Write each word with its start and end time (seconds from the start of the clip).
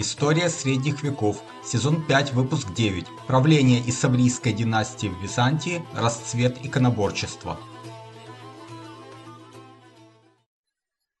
История 0.00 0.48
средних 0.48 1.02
веков. 1.02 1.42
Сезон 1.64 2.06
5, 2.06 2.32
выпуск 2.34 2.72
9. 2.72 3.04
Правление 3.26 3.80
Исаврийской 3.80 4.52
династии 4.52 5.08
в 5.08 5.20
Византии. 5.20 5.82
Расцвет 5.92 6.64
иконоборчества. 6.64 7.58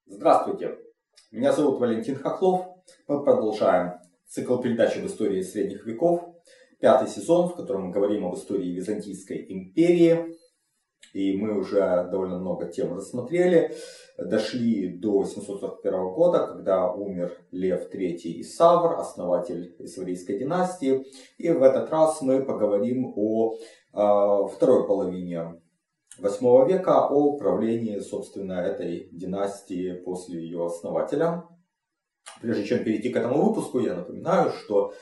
Здравствуйте, 0.06 0.78
меня 1.32 1.52
зовут 1.52 1.80
Валентин 1.80 2.14
Хохлов. 2.14 2.66
Мы 3.08 3.24
продолжаем 3.24 3.94
цикл 4.28 4.58
передач 4.58 4.96
об 4.96 5.06
истории 5.06 5.42
средних 5.42 5.84
веков. 5.84 6.36
Пятый 6.78 7.08
сезон, 7.08 7.48
в 7.48 7.56
котором 7.56 7.86
мы 7.86 7.92
говорим 7.92 8.26
об 8.26 8.36
истории 8.36 8.70
Византийской 8.70 9.44
империи. 9.48 10.37
И 11.12 11.36
мы 11.36 11.58
уже 11.58 12.08
довольно 12.10 12.38
много 12.38 12.66
тем 12.66 12.94
рассмотрели. 12.94 13.74
Дошли 14.18 14.88
до 14.98 15.24
741 15.24 16.12
года, 16.12 16.46
когда 16.46 16.92
умер 16.92 17.32
Лев 17.50 17.92
III 17.92 18.40
Исавр, 18.40 18.98
основатель 18.98 19.74
Исаврийской 19.78 20.38
династии. 20.38 21.04
И 21.38 21.50
в 21.50 21.62
этот 21.62 21.90
раз 21.90 22.20
мы 22.20 22.44
поговорим 22.44 23.12
о 23.16 23.54
э, 23.54 23.58
второй 23.94 24.86
половине 24.86 25.60
8 26.18 26.68
века, 26.68 27.06
о 27.06 27.36
правлении, 27.36 27.98
собственно, 28.00 28.54
этой 28.54 29.08
династии 29.12 29.92
после 30.04 30.42
ее 30.42 30.66
основателя. 30.66 31.44
Прежде 32.42 32.64
чем 32.64 32.84
перейти 32.84 33.10
к 33.10 33.16
этому 33.16 33.46
выпуску, 33.46 33.78
я 33.78 33.94
напоминаю, 33.94 34.50
что 34.50 34.92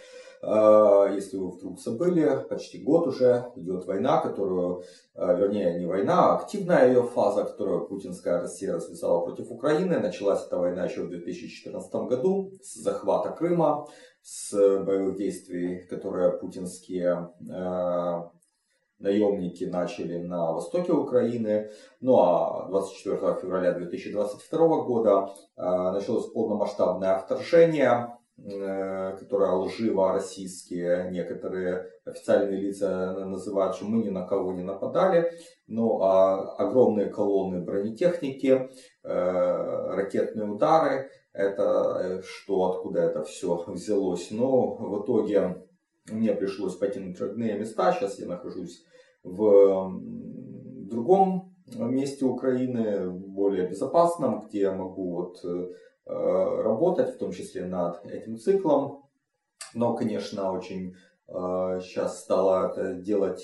если 0.42 1.36
вы 1.36 1.50
вдруг 1.50 1.80
забыли, 1.80 2.44
почти 2.48 2.82
год 2.82 3.06
уже 3.06 3.50
идет 3.56 3.86
война, 3.86 4.20
которую, 4.20 4.82
а, 5.14 5.32
вернее, 5.34 5.78
не 5.78 5.86
война, 5.86 6.32
а 6.32 6.36
активная 6.36 6.88
ее 6.88 7.02
фаза, 7.02 7.44
которую 7.44 7.86
путинская 7.86 8.40
Россия 8.40 8.74
развязала 8.74 9.24
против 9.24 9.50
Украины. 9.50 9.98
Началась 9.98 10.46
эта 10.46 10.58
война 10.58 10.84
еще 10.84 11.02
в 11.02 11.08
2014 11.08 11.94
году 12.08 12.52
с 12.62 12.74
захвата 12.74 13.30
Крыма, 13.30 13.86
с 14.22 14.52
боевых 14.52 15.16
действий, 15.16 15.86
которые 15.88 16.32
путинские 16.32 17.30
а, 17.50 18.30
наемники 18.98 19.64
начали 19.64 20.18
на 20.18 20.52
востоке 20.52 20.92
Украины. 20.92 21.70
Ну 22.00 22.18
а 22.18 22.66
24 22.68 23.40
февраля 23.40 23.72
2022 23.72 24.82
года 24.84 25.30
началось 25.56 26.32
полномасштабное 26.32 27.18
вторжение 27.18 28.15
Э, 28.38 29.16
которая 29.18 29.52
лживо 29.52 30.12
российские 30.12 31.10
некоторые 31.10 31.86
официальные 32.04 32.60
лица 32.60 33.14
называют, 33.24 33.76
что 33.76 33.86
мы 33.86 34.04
ни 34.04 34.10
на 34.10 34.26
кого 34.26 34.52
не 34.52 34.62
нападали. 34.62 35.32
Ну 35.66 36.02
а 36.02 36.54
огромные 36.56 37.06
колонны 37.06 37.62
бронетехники, 37.62 38.68
э, 39.02 39.88
ракетные 39.94 40.46
удары, 40.46 41.08
это 41.32 41.98
э, 41.98 42.22
что, 42.22 42.72
откуда 42.72 43.00
это 43.00 43.24
все 43.24 43.56
взялось. 43.66 44.30
Но 44.30 44.76
в 44.76 45.02
итоге 45.02 45.64
мне 46.12 46.34
пришлось 46.34 46.76
покинуть 46.76 47.18
родные 47.18 47.58
места. 47.58 47.94
Сейчас 47.94 48.18
я 48.18 48.26
нахожусь 48.26 48.84
в 49.22 49.98
другом 50.90 51.56
месте 51.74 52.26
Украины, 52.26 53.10
более 53.10 53.66
безопасном, 53.66 54.46
где 54.46 54.60
я 54.60 54.72
могу 54.72 55.14
вот 55.14 55.38
работать, 56.06 57.14
в 57.14 57.18
том 57.18 57.32
числе 57.32 57.64
над 57.64 58.04
этим 58.06 58.38
циклом. 58.38 59.04
Но, 59.74 59.94
конечно, 59.94 60.52
очень 60.52 60.94
сейчас 61.28 62.14
э, 62.14 62.22
стало 62.22 62.70
это 62.70 62.94
делать 62.94 63.42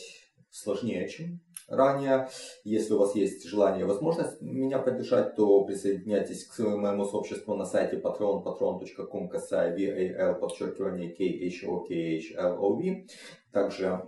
сложнее, 0.51 1.09
чем 1.09 1.41
ранее. 1.69 2.29
Если 2.65 2.95
у 2.95 2.99
вас 2.99 3.15
есть 3.15 3.45
желание 3.47 3.83
и 3.83 3.89
возможность 3.89 4.41
меня 4.41 4.79
поддержать, 4.79 5.35
то 5.37 5.65
присоединяйтесь 5.65 6.47
к 6.47 6.59
моему 6.61 7.05
сообществу 7.05 7.55
на 7.55 7.65
сайте 7.65 7.97
patreon, 7.97 8.43
patreon.com, 8.45 9.29
касая 9.29 9.77
VAL, 9.77 10.39
подчеркивание 10.39 11.15
KHOKHLOV. 11.15 13.07
Также 13.53 14.03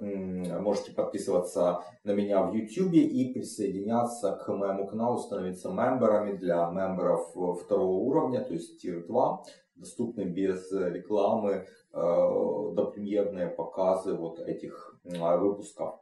можете 0.60 0.92
подписываться 0.92 1.80
на 2.02 2.12
меня 2.12 2.42
в 2.42 2.54
YouTube 2.54 2.94
и 2.94 3.32
присоединяться 3.34 4.32
к 4.32 4.48
моему 4.48 4.86
каналу, 4.86 5.18
становиться 5.18 5.68
мемберами 5.68 6.36
для 6.36 6.70
мемберов 6.70 7.34
второго 7.60 7.98
уровня, 7.98 8.42
то 8.42 8.54
есть 8.54 8.82
Tier 8.82 9.06
2 9.06 9.44
доступны 9.76 10.22
без 10.22 10.70
рекламы, 10.72 11.66
э, 11.92 12.72
допремьерные 12.74 13.48
показы 13.48 14.14
вот 14.14 14.38
этих 14.38 14.96
выпусков. 15.04 16.00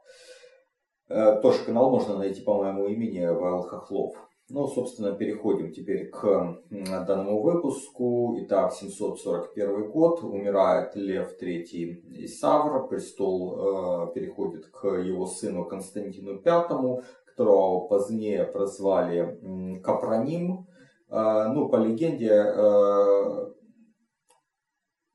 Э, 1.13 1.39
тоже 1.41 1.63
канал 1.63 1.91
можно 1.91 2.17
найти 2.17 2.41
по 2.41 2.55
моему 2.55 2.87
имени 2.87 3.23
Вайл 3.23 3.61
Хохлов. 3.61 4.15
Ну, 4.49 4.67
собственно, 4.67 5.13
переходим 5.13 5.71
теперь 5.71 6.09
к 6.09 6.57
данному 7.07 7.41
выпуску. 7.43 8.35
Итак, 8.39 8.73
741 8.73 9.91
год, 9.91 10.23
умирает 10.23 10.95
Лев 10.95 11.39
III 11.39 12.25
Исавр, 12.25 12.87
престол 12.87 14.09
э, 14.09 14.13
переходит 14.15 14.65
к 14.67 14.87
его 14.87 15.27
сыну 15.27 15.65
Константину 15.65 16.41
V, 16.43 17.03
которого 17.27 17.87
позднее 17.87 18.45
прозвали 18.45 19.39
Капроним. 19.83 20.65
Э, 21.09 21.47
ну, 21.53 21.69
по 21.69 21.75
легенде, 21.75 22.31
э, 22.31 23.52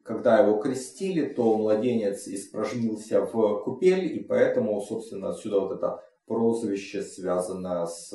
когда 0.08 0.38
его 0.38 0.56
крестили, 0.58 1.26
то 1.34 1.58
младенец 1.58 2.28
испражнился 2.28 3.26
в 3.26 3.62
купель, 3.62 4.16
и 4.16 4.20
поэтому, 4.20 4.80
собственно, 4.80 5.28
отсюда 5.28 5.60
вот 5.60 5.72
это 5.72 6.02
прозвище 6.26 7.02
связано 7.02 7.84
с, 7.84 8.10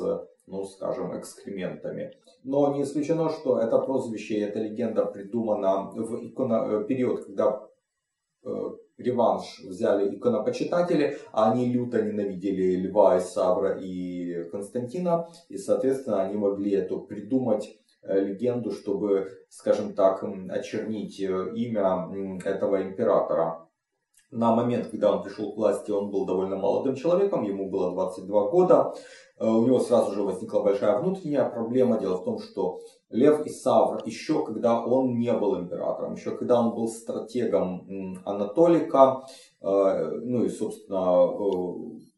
ну, 0.48 0.66
скажем, 0.66 1.16
экскрементами. 1.16 2.12
Но 2.44 2.74
не 2.74 2.82
исключено, 2.82 3.30
что 3.30 3.60
это 3.60 3.78
прозвище 3.78 4.34
и 4.34 4.40
эта 4.40 4.60
легенда 4.60 5.06
придумана 5.06 5.92
в 5.92 6.26
иконо... 6.26 6.68
Э, 6.68 6.84
период, 6.84 7.26
когда 7.26 7.70
э, 8.44 8.50
реванш 8.98 9.60
взяли 9.64 10.16
иконопочитатели, 10.16 11.20
а 11.32 11.52
они 11.52 11.72
люто 11.72 12.02
ненавидели 12.02 12.88
Льва, 12.88 13.20
Исавра 13.20 13.78
и 13.80 14.50
Константина, 14.50 15.30
и, 15.48 15.58
соответственно, 15.58 16.24
они 16.24 16.38
могли 16.38 16.72
это 16.72 16.98
придумать 16.98 17.78
легенду, 18.06 18.72
чтобы, 18.72 19.30
скажем 19.50 19.94
так, 19.94 20.24
очернить 20.50 21.20
э, 21.22 21.54
имя 21.56 22.10
этого 22.44 22.82
императора. 22.84 23.68
На 24.32 24.56
момент, 24.56 24.88
когда 24.88 25.16
он 25.16 25.24
пришел 25.24 25.54
к 25.54 25.58
власти, 25.58 25.92
он 25.92 26.10
был 26.10 26.26
довольно 26.26 26.56
молодым 26.56 26.96
человеком, 26.96 27.44
ему 27.44 27.70
было 27.70 27.92
22 27.92 28.50
года. 28.50 28.94
Э, 29.40 29.48
у 29.48 29.66
него 29.66 29.80
сразу 29.80 30.12
же 30.14 30.24
возникла 30.24 30.62
большая 30.62 31.00
внутренняя 31.00 31.48
проблема. 31.50 32.00
Дело 32.00 32.18
в 32.18 32.26
том, 32.26 32.40
что 32.40 32.80
Лев 33.10 33.46
Исавр, 33.46 34.02
еще 34.06 34.44
когда 34.44 34.84
он 34.84 35.20
не 35.20 35.32
был 35.32 35.60
императором, 35.60 36.16
еще 36.16 36.36
когда 36.36 36.60
он 36.60 36.74
был 36.76 36.88
стратегом 36.88 38.22
Анатолика, 38.26 39.24
ну 39.62 40.44
и, 40.44 40.50
собственно, 40.50 41.30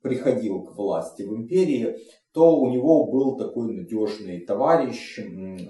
приходил 0.01 0.63
к 0.63 0.75
власти 0.77 1.23
в 1.23 1.35
империи, 1.35 1.97
то 2.35 2.53
у 2.57 2.69
него 2.69 3.05
был 3.05 3.37
такой 3.37 3.71
надежный 3.71 4.41
товарищ, 4.41 5.19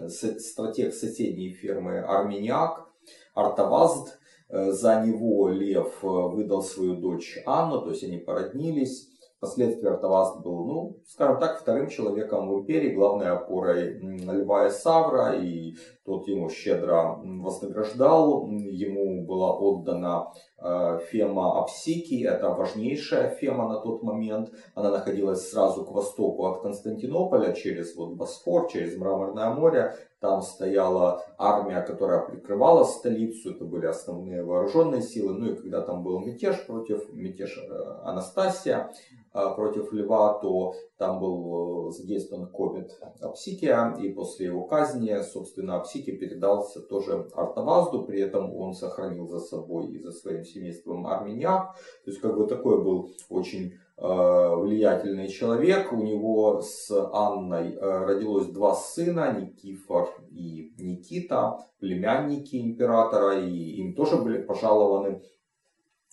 стратег 0.10 0.96
соседней 0.96 1.54
фермы 1.54 2.00
Армениак, 2.00 2.90
Артавазд. 3.36 4.18
Э, 4.50 4.72
за 4.72 5.04
него 5.06 5.50
Лев 5.50 6.04
э, 6.04 6.08
выдал 6.08 6.62
свою 6.64 6.96
дочь 6.96 7.38
Анну, 7.46 7.82
то 7.82 7.92
есть 7.92 8.04
они 8.04 8.18
породнились. 8.18 9.10
Впоследствии 9.38 9.88
Артаваст 9.88 10.42
был, 10.42 10.66
ну, 10.66 11.00
скажем 11.08 11.40
так, 11.40 11.60
вторым 11.60 11.88
человеком 11.88 12.50
в 12.50 12.60
империи, 12.60 12.96
главной 12.96 13.28
опорой 13.28 14.00
Льва 14.00 14.68
и 14.68 14.70
Савра, 14.72 15.36
и 15.36 15.76
тот 16.06 16.28
ему 16.28 16.50
щедро 16.50 17.20
вознаграждал. 17.24 18.48
Ему 18.48 19.26
была 19.26 19.58
отдана 19.58 20.32
э, 20.60 21.00
фема 21.10 21.60
Апсики, 21.60 22.24
это 22.24 22.50
важнейшая 22.50 23.32
фема 23.32 23.68
на 23.68 23.80
тот 23.80 24.04
момент. 24.04 24.52
Она 24.76 24.92
находилась 24.92 25.50
сразу 25.50 25.84
к 25.84 25.92
востоку 25.92 26.46
от 26.46 26.62
Константинополя, 26.62 27.54
через 27.54 27.96
вот 27.96 28.14
Босфор, 28.14 28.68
через 28.72 28.96
Мраморное 28.98 29.50
море. 29.50 29.96
Там 30.20 30.42
стояла 30.42 31.24
армия, 31.38 31.82
которая 31.82 32.26
прикрывала 32.26 32.84
столицу, 32.84 33.52
это 33.52 33.66
были 33.66 33.88
основные 33.88 34.44
вооруженные 34.44 35.02
силы. 35.02 35.34
Ну 35.34 35.52
и 35.52 35.56
когда 35.56 35.82
там 35.82 36.04
был 36.04 36.20
мятеж 36.20 36.66
против, 36.68 37.12
мятеж 37.14 37.58
э, 37.58 38.00
Анастасия, 38.04 38.92
а, 39.36 39.50
против 39.50 39.92
Льва, 39.92 40.40
то 40.40 40.76
там 40.98 41.20
был 41.20 41.90
э, 41.90 41.92
задействован 41.92 42.48
комет 42.48 42.92
Апсикия, 43.22 43.96
и 44.00 44.10
после 44.10 44.48
его 44.48 44.64
казни, 44.64 45.14
собственно, 45.22 45.78
Апсикий 45.78 46.16
передался 46.16 46.82
тоже 46.82 47.28
Артавазду, 47.34 48.04
при 48.04 48.22
этом 48.22 48.54
он 48.56 48.74
сохранил 48.74 49.28
за 49.28 49.40
собой 49.40 49.88
и 49.88 50.00
за 50.00 50.12
своим 50.12 50.46
семейством 50.46 51.06
Арминьяк, 51.06 51.76
то 52.06 52.12
есть 52.12 52.22
как 52.22 52.38
бы 52.38 52.48
такой 52.48 52.82
был 52.82 53.10
очень 53.30 53.74
э, 53.98 54.56
влиятельный 54.56 55.28
человек. 55.28 55.92
У 55.92 55.98
него 55.98 56.62
с 56.62 56.90
Анной 56.92 57.74
э, 57.74 58.06
родилось 58.06 58.48
два 58.48 58.74
сына, 58.74 59.38
Никифор 59.38 60.10
и 60.32 60.74
Никита, 60.78 61.60
племянники 61.80 62.56
императора, 62.56 63.40
и 63.40 63.52
им 63.52 63.96
тоже 63.96 64.16
были 64.16 64.42
пожалованы 64.42 65.22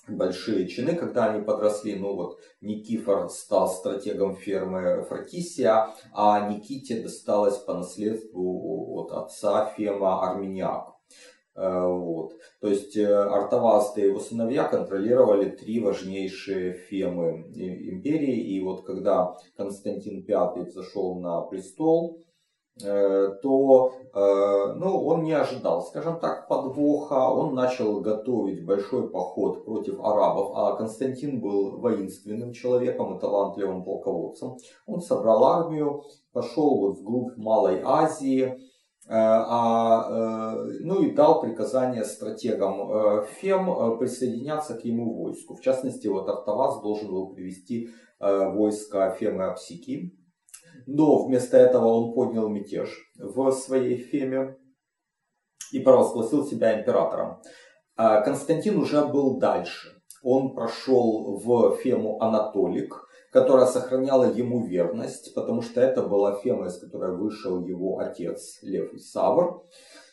большие 0.08 0.66
чины, 0.68 0.94
когда 0.94 1.26
они 1.26 1.42
подросли. 1.42 1.94
Ну 1.94 2.14
вот 2.14 2.38
Никифор 2.60 3.28
стал 3.30 3.68
стратегом 3.68 4.36
фермы 4.36 5.04
Фракисия, 5.08 5.88
а 6.12 6.48
Никите 6.48 7.02
досталось 7.02 7.58
по 7.58 7.74
наследству 7.74 9.00
от 9.00 9.12
отца 9.12 9.72
Фема 9.76 10.28
Армениак. 10.28 10.88
Вот. 11.54 12.32
То 12.62 12.68
есть 12.68 12.96
Артаваст 12.96 13.98
и 13.98 14.02
его 14.02 14.20
сыновья 14.20 14.64
контролировали 14.64 15.50
три 15.50 15.80
важнейшие 15.80 16.72
фемы 16.72 17.52
империи. 17.54 18.54
И 18.54 18.60
вот 18.60 18.86
когда 18.86 19.36
Константин 19.56 20.24
V 20.26 20.64
взошел 20.64 21.20
на 21.20 21.42
престол, 21.42 22.22
Э, 22.22 22.31
то 22.80 23.92
э, 24.14 24.74
ну, 24.76 25.04
он 25.06 25.24
не 25.24 25.32
ожидал, 25.32 25.82
скажем 25.82 26.18
так, 26.18 26.48
подвоха. 26.48 27.28
Он 27.28 27.54
начал 27.54 28.00
готовить 28.00 28.64
большой 28.64 29.10
поход 29.10 29.64
против 29.66 30.00
арабов, 30.00 30.52
а 30.54 30.76
Константин 30.76 31.40
был 31.40 31.78
воинственным 31.78 32.52
человеком 32.52 33.16
и 33.16 33.20
талантливым 33.20 33.84
полководцем. 33.84 34.56
Он 34.86 35.02
собрал 35.02 35.44
армию, 35.44 36.04
пошел 36.32 36.78
вот 36.78 36.98
вглубь 36.98 37.36
Малой 37.36 37.82
Азии, 37.84 38.44
э, 38.44 38.56
а, 39.10 40.56
ну 40.80 41.02
и 41.02 41.10
дал 41.10 41.42
приказание 41.42 42.04
стратегам 42.04 43.26
Фем 43.40 43.98
присоединяться 43.98 44.74
к 44.78 44.84
ему 44.86 45.12
войску. 45.14 45.56
В 45.56 45.60
частности, 45.60 46.06
вот 46.06 46.26
Артавас 46.26 46.80
должен 46.80 47.10
был 47.10 47.34
привести 47.34 47.90
войско 48.18 49.14
Фемы 49.18 49.44
Апсики, 49.44 50.16
но 50.86 51.24
вместо 51.24 51.56
этого 51.56 51.86
он 51.86 52.14
поднял 52.14 52.48
мятеж 52.48 53.12
в 53.18 53.50
своей 53.52 53.96
феме 53.96 54.56
и 55.72 55.80
провозгласил 55.80 56.44
себя 56.44 56.80
императором. 56.80 57.40
А 57.96 58.20
Константин 58.20 58.78
уже 58.78 59.04
был 59.04 59.38
дальше. 59.38 60.02
Он 60.22 60.54
прошел 60.54 61.36
в 61.38 61.76
фему 61.76 62.20
Анатолик, 62.22 63.08
которая 63.32 63.66
сохраняла 63.66 64.24
ему 64.24 64.64
верность, 64.66 65.34
потому 65.34 65.62
что 65.62 65.80
это 65.80 66.02
была 66.02 66.36
фема, 66.40 66.66
из 66.66 66.78
которой 66.78 67.16
вышел 67.16 67.64
его 67.64 67.98
отец 67.98 68.58
Лев 68.62 68.92
Исавр. 68.94 69.62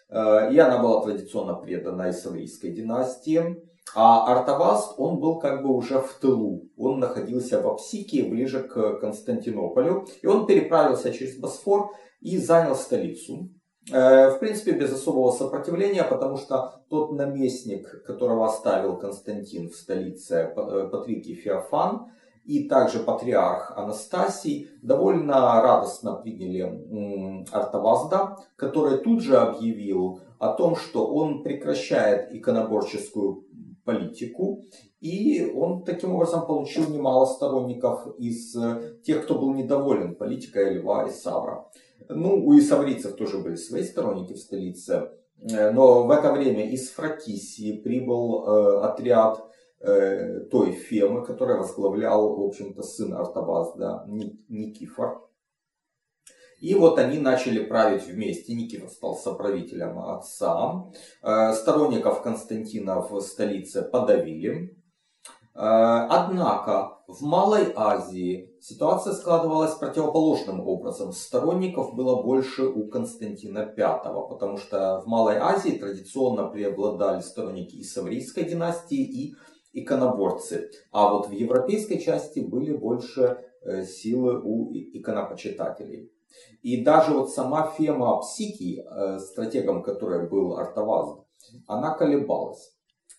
И 0.09 0.57
она 0.57 0.81
была 0.81 1.03
традиционно 1.03 1.55
предана 1.55 2.09
Исаврийской 2.09 2.71
династии. 2.71 3.68
А 3.95 4.25
Артаваст, 4.25 4.95
он 4.97 5.19
был 5.19 5.39
как 5.39 5.63
бы 5.63 5.73
уже 5.73 5.99
в 5.99 6.13
тылу. 6.21 6.69
Он 6.77 6.99
находился 6.99 7.61
в 7.61 7.67
Апсике, 7.67 8.23
ближе 8.23 8.63
к 8.63 8.99
Константинополю. 8.99 10.07
И 10.21 10.27
он 10.27 10.45
переправился 10.45 11.11
через 11.11 11.37
Босфор 11.37 11.91
и 12.21 12.37
занял 12.37 12.75
столицу. 12.75 13.49
Э, 13.91 14.29
в 14.29 14.39
принципе, 14.39 14.71
без 14.71 14.93
особого 14.93 15.31
сопротивления, 15.31 16.03
потому 16.03 16.37
что 16.37 16.83
тот 16.89 17.11
наместник, 17.13 18.03
которого 18.03 18.45
оставил 18.45 18.97
Константин 18.97 19.69
в 19.69 19.75
столице, 19.75 20.53
э, 20.55 20.89
Патрикий 20.91 21.35
Феофан, 21.35 22.11
и 22.45 22.67
также 22.67 22.99
патриарх 22.99 23.73
Анастасий 23.75 24.69
довольно 24.81 25.61
радостно 25.61 26.15
приняли 26.15 27.45
Артавазда, 27.51 28.37
который 28.55 28.97
тут 28.99 29.21
же 29.21 29.37
объявил 29.37 30.21
о 30.39 30.53
том, 30.53 30.75
что 30.75 31.05
он 31.05 31.43
прекращает 31.43 32.33
иконоборческую 32.33 33.43
политику. 33.89 34.63
И 35.01 35.51
он 35.55 35.83
таким 35.83 36.15
образом 36.15 36.45
получил 36.45 36.89
немало 36.89 37.25
сторонников 37.25 38.07
из 38.19 38.55
э, 38.55 38.97
тех, 39.03 39.23
кто 39.23 39.39
был 39.39 39.53
недоволен 39.53 40.15
политикой 40.15 40.75
Льва 40.75 41.07
и 41.07 41.11
Савра. 41.11 41.65
Ну, 42.09 42.45
у 42.45 42.57
исаврийцев 42.57 43.15
тоже 43.15 43.37
были 43.37 43.55
свои 43.55 43.83
сторонники 43.83 44.33
в 44.33 44.37
столице. 44.37 45.09
Э, 45.41 45.71
но 45.71 46.03
в 46.03 46.11
это 46.11 46.31
время 46.31 46.69
из 46.69 46.89
Фракисии 46.89 47.77
прибыл 47.77 48.43
э, 48.43 48.81
отряд 48.81 49.43
э, 49.79 50.41
той 50.51 50.71
Фемы, 50.71 51.25
который 51.25 51.57
возглавлял, 51.57 52.35
в 52.35 52.43
общем-то, 52.45 52.83
сын 52.83 53.13
Артабазда 53.13 54.05
Никифор. 54.49 55.28
И 56.59 56.75
вот 56.75 56.99
они 56.99 57.19
начали 57.19 57.63
править 57.63 58.05
вместе. 58.05 58.53
Никифор 58.53 58.89
стал 58.89 59.15
соправителем 59.15 59.99
отца. 59.99 60.85
Э, 61.23 61.53
сторонников 61.53 62.21
Константина 62.21 63.01
в 63.01 63.21
столице 63.21 63.81
подавили. 63.81 64.75
Э, 65.55 66.07
однако 66.09 66.99
в 67.07 67.21
Малой 67.21 67.71
Азии 67.75 68.53
ситуация 68.61 69.13
складывалась 69.13 69.75
противоположным 69.75 70.59
образом. 70.67 71.13
Сторонников 71.13 71.95
было 71.95 72.21
больше 72.21 72.63
у 72.63 72.89
Константина 72.89 73.73
V, 73.75 74.27
потому 74.29 74.57
что 74.57 75.01
в 75.01 75.07
Малой 75.07 75.37
Азии 75.37 75.71
традиционно 75.71 76.49
преобладали 76.49 77.21
сторонники 77.21 77.81
Исаврийской 77.81 78.43
династии 78.43 79.01
и 79.01 79.35
иконоборцы. 79.71 80.71
А 80.91 81.13
вот 81.13 81.29
в 81.29 81.31
европейской 81.31 81.99
части 81.99 82.39
были 82.39 82.75
больше 82.75 83.37
э, 83.61 83.85
силы 83.85 84.41
у 84.43 84.73
иконопочитателей. 84.73 86.11
И 86.61 86.83
даже 86.83 87.13
вот 87.13 87.31
сама 87.31 87.71
Фема 87.77 88.19
Псики, 88.19 88.83
э, 88.83 89.19
стратегом 89.19 89.83
которой 89.83 90.29
был 90.29 90.57
Артавазд, 90.57 91.25
она 91.67 91.93
колебалась. 91.95 92.71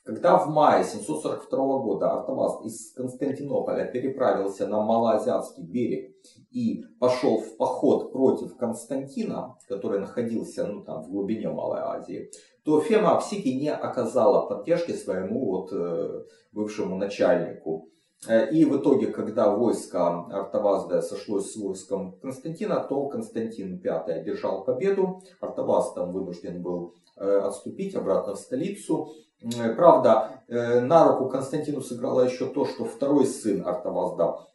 Когда 0.03 0.39
в 0.39 0.49
мае 0.49 0.85
742 0.85 1.79
года 1.81 2.11
Артавазд 2.11 2.65
из 2.65 2.93
Константинополя 2.95 3.85
переправился 3.85 4.67
на 4.67 4.83
Малоазиатский 4.83 5.62
берег 5.62 6.17
и 6.51 6.85
пошел 6.99 7.39
в 7.39 7.57
поход 7.59 8.11
против 8.11 8.57
Константина, 8.57 9.59
который 9.69 10.01
находился 10.01 10.67
ну, 10.67 10.83
там, 10.83 11.03
в 11.03 11.11
глубине 11.11 11.51
Малой 11.51 11.81
Азии, 11.81 12.31
то 12.65 12.81
Фема 12.81 13.17
Апсики 13.17 13.49
не 13.49 13.71
оказала 13.71 14.49
поддержки 14.49 14.93
своему 14.93 15.47
вот, 15.47 15.73
э, 15.73 16.25
бывшему 16.53 16.97
начальнику 16.97 17.90
и 18.28 18.64
в 18.67 18.76
итоге, 18.76 19.06
когда 19.06 19.50
войско 19.50 20.26
Артавазда 20.26 21.00
сошлось 21.00 21.52
с 21.52 21.56
войском 21.56 22.19
Константина, 22.20 22.81
то 22.81 23.08
Константин 23.08 23.81
V 23.82 23.90
одержал 23.90 24.64
победу. 24.64 25.22
Артаваз 25.40 25.94
там 25.94 26.12
вынужден 26.12 26.62
был 26.62 26.94
э, 27.17 27.38
отступить 27.38 27.94
обратно 27.94 28.34
в 28.34 28.38
столицу. 28.38 29.12
Э, 29.43 29.75
правда, 29.75 30.43
на 30.49 31.08
руку 31.08 31.31
Константину 31.31 31.81
сыграло 31.81 32.20
еще 32.20 32.46
то, 32.46 32.67
что 32.67 32.84
второй 32.84 33.25
сын 33.25 33.67
Артавазда, 33.67 34.46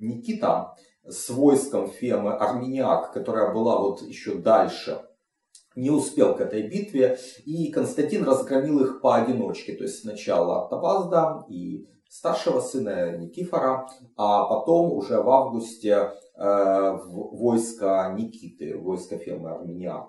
Никита, 0.00 0.76
с 1.08 1.30
войском 1.30 1.88
Фемы 1.88 2.34
Армениак, 2.34 3.12
которая 3.12 3.52
была 3.52 3.78
вот 3.78 4.02
еще 4.02 4.34
дальше, 4.36 5.02
не 5.74 5.90
успел 5.90 6.34
к 6.34 6.40
этой 6.40 6.68
битве, 6.68 7.18
и 7.44 7.70
Константин 7.70 8.24
разгромил 8.24 8.80
их 8.80 9.00
поодиночке. 9.00 9.74
То 9.74 9.84
есть 9.84 10.00
сначала 10.00 10.62
Артавазда 10.62 11.44
и 11.48 11.86
старшего 12.08 12.60
сына 12.60 13.16
Никифора, 13.16 13.88
а 14.16 14.44
потом 14.44 14.92
уже 14.92 15.20
в 15.20 15.28
августе 15.30 16.12
э, 16.36 16.98
войско 17.04 18.14
Никиты, 18.16 18.76
войско 18.76 19.18
фермы 19.18 19.50
Армения. 19.50 20.06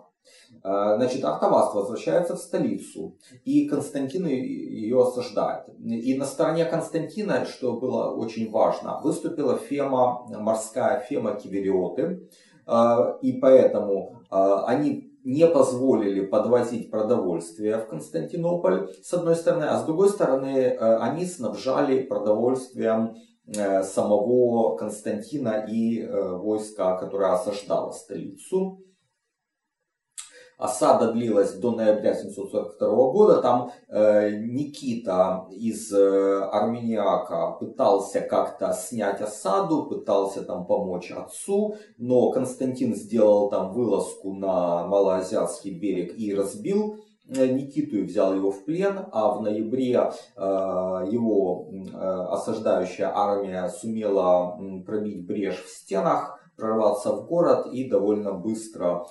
Э, 0.63 0.95
значит, 0.97 1.23
Артаваст 1.23 1.73
возвращается 1.73 2.35
в 2.35 2.39
столицу, 2.39 3.17
и 3.45 3.67
Константин 3.67 4.27
ее 4.27 5.01
осаждает. 5.01 5.65
И 5.79 6.17
на 6.17 6.25
стороне 6.25 6.65
Константина, 6.65 7.45
что 7.45 7.73
было 7.73 8.11
очень 8.13 8.51
важно, 8.51 8.99
выступила 9.01 9.57
фема, 9.57 10.25
морская 10.29 10.99
фема 11.01 11.35
Кивериоты, 11.35 12.29
э, 12.67 13.17
и 13.21 13.33
поэтому 13.33 14.21
они 14.29 15.06
не 15.27 15.45
позволили 15.45 16.25
подвозить 16.25 16.89
продовольствие 16.89 17.77
в 17.79 17.87
Константинополь, 17.87 18.93
с 19.03 19.13
одной 19.13 19.35
стороны, 19.35 19.65
а 19.65 19.77
с 19.77 19.83
другой 19.83 20.07
стороны, 20.07 20.57
э, 20.57 20.97
они 20.99 21.25
снабжали 21.25 22.03
продовольствием 22.03 23.17
э, 23.45 23.83
самого 23.83 24.77
Константина 24.77 25.65
и 25.69 26.01
э, 26.01 26.37
войска, 26.37 26.95
которое 26.95 27.33
осаждало 27.33 27.91
столицу. 27.91 28.79
Осада 30.57 31.11
длилась 31.11 31.53
до 31.53 31.71
ноября 31.71 32.15
742 32.15 32.89
года. 33.11 33.41
Там 33.41 33.71
э, 33.89 34.31
Никита 34.39 35.45
из 35.51 35.93
э, 35.93 36.41
Армениака 36.51 37.51
пытался 37.51 38.21
как-то 38.21 38.73
снять 38.73 39.21
осаду, 39.21 39.85
пытался 39.85 40.41
там 40.41 40.65
помочь 40.65 41.11
отцу, 41.11 41.75
но 41.99 42.31
Константин 42.31 42.95
сделал 42.95 43.49
там 43.51 43.71
вылазку 43.71 44.33
на 44.33 44.87
Малоазиатский 44.87 45.77
берег 45.77 46.17
и 46.17 46.33
разбил 46.33 46.97
э, 47.27 47.45
Никиту 47.45 47.97
и 47.97 48.03
взял 48.03 48.33
его 48.33 48.49
в 48.49 48.65
плен, 48.65 49.05
а 49.11 49.33
в 49.33 49.43
ноябре 49.43 49.93
э, 50.35 50.41
его 50.41 51.69
э, 51.71 51.97
осаждающая 52.31 53.11
армия 53.13 53.69
сумела 53.69 54.59
пробить 54.87 55.23
брешь 55.27 55.63
в 55.63 55.69
стенах, 55.69 56.39
прорваться 56.55 57.11
в 57.11 57.27
город 57.27 57.67
и 57.71 57.87
довольно 57.87 58.33
быстро 58.33 59.05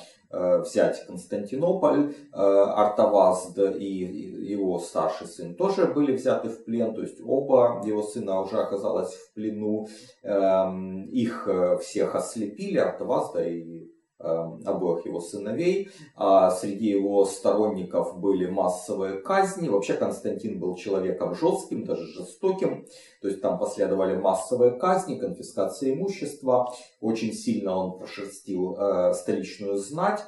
взять 0.60 1.06
Константинополь, 1.06 2.14
э, 2.32 2.36
Артавазд 2.36 3.58
и 3.58 3.86
его 3.86 4.78
старший 4.78 5.26
сын 5.26 5.54
тоже 5.54 5.86
были 5.86 6.16
взяты 6.16 6.48
в 6.48 6.64
плен, 6.64 6.94
то 6.94 7.02
есть 7.02 7.20
оба 7.24 7.82
его 7.84 8.02
сына 8.02 8.40
уже 8.40 8.56
оказалось 8.56 9.14
в 9.14 9.34
плену, 9.34 9.88
эм, 10.22 11.04
их 11.06 11.48
э, 11.48 11.78
всех 11.78 12.14
ослепили, 12.14 12.78
Артавазда 12.78 13.42
и 13.44 13.95
обоих 14.18 15.04
его 15.06 15.20
сыновей. 15.20 15.90
А 16.14 16.50
среди 16.50 16.86
его 16.86 17.24
сторонников 17.24 18.18
были 18.18 18.46
массовые 18.46 19.18
казни. 19.18 19.68
Вообще 19.68 19.94
Константин 19.94 20.58
был 20.58 20.74
человеком 20.76 21.34
жестким, 21.34 21.84
даже 21.84 22.06
жестоким. 22.06 22.86
То 23.20 23.28
есть 23.28 23.40
там 23.40 23.58
последовали 23.58 24.16
массовые 24.16 24.72
казни, 24.72 25.16
конфискация 25.16 25.94
имущества. 25.94 26.72
Очень 27.00 27.32
сильно 27.32 27.76
он 27.76 27.98
прошерстил 27.98 28.76
э, 28.76 29.14
столичную 29.14 29.76
знать. 29.78 30.24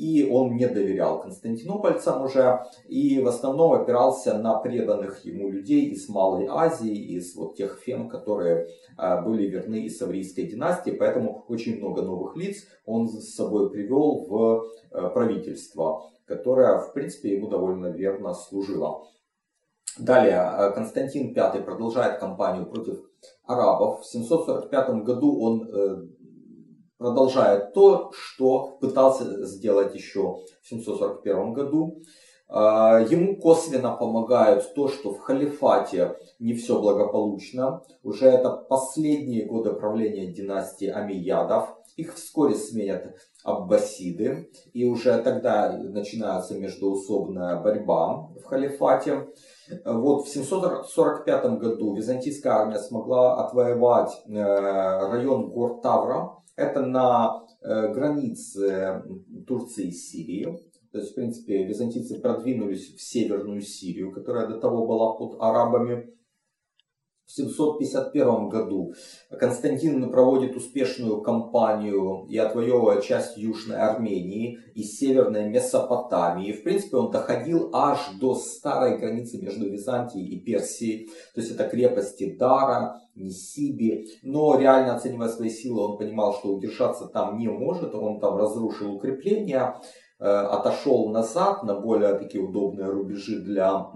И 0.00 0.26
он 0.30 0.56
не 0.56 0.66
доверял 0.66 1.20
константинопольцам 1.20 2.22
уже, 2.22 2.64
и 2.88 3.20
в 3.20 3.28
основном 3.28 3.72
опирался 3.72 4.38
на 4.38 4.58
преданных 4.58 5.26
ему 5.26 5.50
людей 5.50 5.90
из 5.90 6.08
Малой 6.08 6.46
Азии, 6.48 7.16
из 7.16 7.36
вот 7.36 7.56
тех 7.56 7.78
фем, 7.84 8.08
которые 8.08 8.68
а, 8.96 9.20
были 9.20 9.46
верны 9.46 9.86
Исаврийской 9.86 10.46
династии, 10.46 10.92
поэтому 10.92 11.44
очень 11.48 11.76
много 11.76 12.00
новых 12.00 12.34
лиц 12.34 12.66
он 12.86 13.08
с 13.08 13.34
собой 13.34 13.70
привел 13.70 14.26
в 14.26 14.64
э, 14.90 15.10
правительство, 15.10 16.02
которое, 16.24 16.78
в 16.78 16.94
принципе, 16.94 17.36
ему 17.36 17.48
довольно 17.48 17.88
верно 17.88 18.32
служило. 18.32 19.06
Далее, 19.98 20.50
э, 20.58 20.72
Константин 20.72 21.34
V 21.34 21.62
продолжает 21.62 22.20
кампанию 22.20 22.64
против 22.64 23.00
арабов. 23.44 24.00
В 24.00 24.06
745 24.06 25.04
году 25.04 25.40
он 25.40 25.68
э, 25.68 26.06
продолжает 27.00 27.72
то, 27.72 28.12
что 28.12 28.76
пытался 28.78 29.46
сделать 29.46 29.94
еще 29.94 30.36
в 30.62 30.68
741 30.68 31.54
году. 31.54 32.02
А, 32.46 33.00
ему 33.00 33.40
косвенно 33.40 33.96
помогают 33.96 34.74
то, 34.74 34.88
что 34.88 35.14
в 35.14 35.20
халифате 35.20 36.16
не 36.38 36.52
все 36.52 36.78
благополучно. 36.78 37.82
Уже 38.02 38.26
это 38.26 38.50
последние 38.50 39.46
годы 39.46 39.72
правления 39.72 40.30
династии 40.30 40.88
Амиядов. 40.88 41.74
Их 41.96 42.14
вскоре 42.14 42.54
сменят 42.54 43.16
аббасиды. 43.44 44.50
И 44.74 44.84
уже 44.84 45.22
тогда 45.22 45.78
начинается 45.78 46.58
междоусобная 46.58 47.62
борьба 47.62 48.28
в 48.36 48.44
халифате. 48.44 49.26
Вот 49.84 50.26
в 50.26 50.28
745 50.28 51.58
году 51.58 51.94
византийская 51.94 52.52
армия 52.52 52.78
смогла 52.78 53.44
отвоевать 53.44 54.10
э, 54.26 54.32
район 54.32 55.50
гор 55.50 55.80
Тавра. 55.80 56.36
Это 56.56 56.80
на 56.80 57.44
э, 57.62 57.92
границе 57.92 59.02
Турции 59.46 59.88
и 59.88 59.92
Сирии. 59.92 60.58
То 60.92 60.98
есть, 60.98 61.12
в 61.12 61.14
принципе, 61.14 61.64
византийцы 61.64 62.20
продвинулись 62.20 62.94
в 62.94 63.00
северную 63.00 63.60
Сирию, 63.60 64.12
которая 64.12 64.48
до 64.48 64.58
того 64.58 64.86
была 64.86 65.12
под 65.12 65.40
арабами. 65.40 66.12
В 67.30 67.32
751 67.32 68.48
году 68.48 68.92
Константин 69.30 70.10
проводит 70.10 70.56
успешную 70.56 71.20
кампанию 71.20 72.26
и 72.28 72.36
отвоевывает 72.36 73.04
часть 73.04 73.36
Южной 73.36 73.76
Армении 73.76 74.58
и 74.74 74.82
Северной 74.82 75.48
Месопотамии. 75.48 76.50
В 76.50 76.64
принципе, 76.64 76.96
он 76.96 77.12
доходил 77.12 77.70
аж 77.72 78.00
до 78.20 78.34
старой 78.34 78.98
границы 78.98 79.40
между 79.40 79.70
Византией 79.70 80.26
и 80.26 80.40
Персией. 80.40 81.06
То 81.32 81.40
есть 81.40 81.52
это 81.52 81.68
крепости 81.68 82.34
Дара, 82.36 83.00
Нисиби. 83.14 84.06
Но 84.24 84.58
реально 84.58 84.96
оценивая 84.96 85.28
свои 85.28 85.50
силы, 85.50 85.84
он 85.84 85.98
понимал, 85.98 86.34
что 86.34 86.48
удержаться 86.48 87.06
там 87.06 87.38
не 87.38 87.46
может. 87.46 87.94
Он 87.94 88.18
там 88.18 88.38
разрушил 88.38 88.92
укрепления 88.92 89.76
отошел 90.20 91.08
назад 91.08 91.62
на 91.62 91.74
более 91.74 92.14
такие 92.14 92.44
удобные 92.44 92.88
рубежи 92.88 93.40
для 93.40 93.90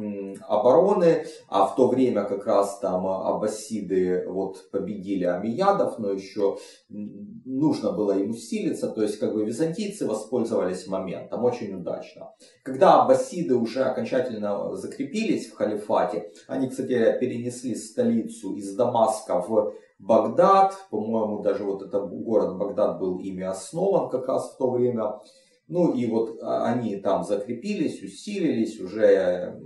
обороны, 0.48 1.26
а 1.48 1.66
в 1.66 1.76
то 1.76 1.88
время 1.88 2.24
как 2.24 2.46
раз 2.46 2.78
там 2.78 3.06
аббасиды 3.06 4.26
вот 4.28 4.70
победили 4.70 5.24
амиядов, 5.24 5.98
но 5.98 6.10
еще 6.10 6.56
нужно 6.88 7.92
было 7.92 8.12
им 8.18 8.30
усилиться, 8.30 8.88
то 8.88 9.02
есть 9.02 9.18
как 9.18 9.34
бы 9.34 9.44
византийцы 9.44 10.06
воспользовались 10.06 10.86
моментом 10.86 11.44
очень 11.44 11.74
удачно. 11.74 12.30
Когда 12.62 13.02
аббасиды 13.02 13.54
уже 13.54 13.84
окончательно 13.84 14.74
закрепились 14.76 15.48
в 15.48 15.56
халифате, 15.56 16.32
они, 16.48 16.68
кстати, 16.68 17.18
перенесли 17.20 17.74
столицу 17.74 18.54
из 18.54 18.74
Дамаска 18.74 19.42
в 19.42 19.74
Багдад, 19.98 20.74
по-моему, 20.90 21.42
даже 21.42 21.64
вот 21.64 21.82
этот 21.82 22.10
город 22.10 22.56
Багдад 22.58 22.98
был 22.98 23.18
ими 23.18 23.42
основан 23.42 24.10
как 24.10 24.26
раз 24.26 24.52
в 24.52 24.56
то 24.58 24.70
время, 24.70 25.20
ну 25.68 25.94
и 25.94 26.06
вот 26.06 26.38
а, 26.42 26.66
они 26.66 26.96
там 26.96 27.24
закрепились, 27.24 28.02
усилились, 28.02 28.80
уже 28.80 29.58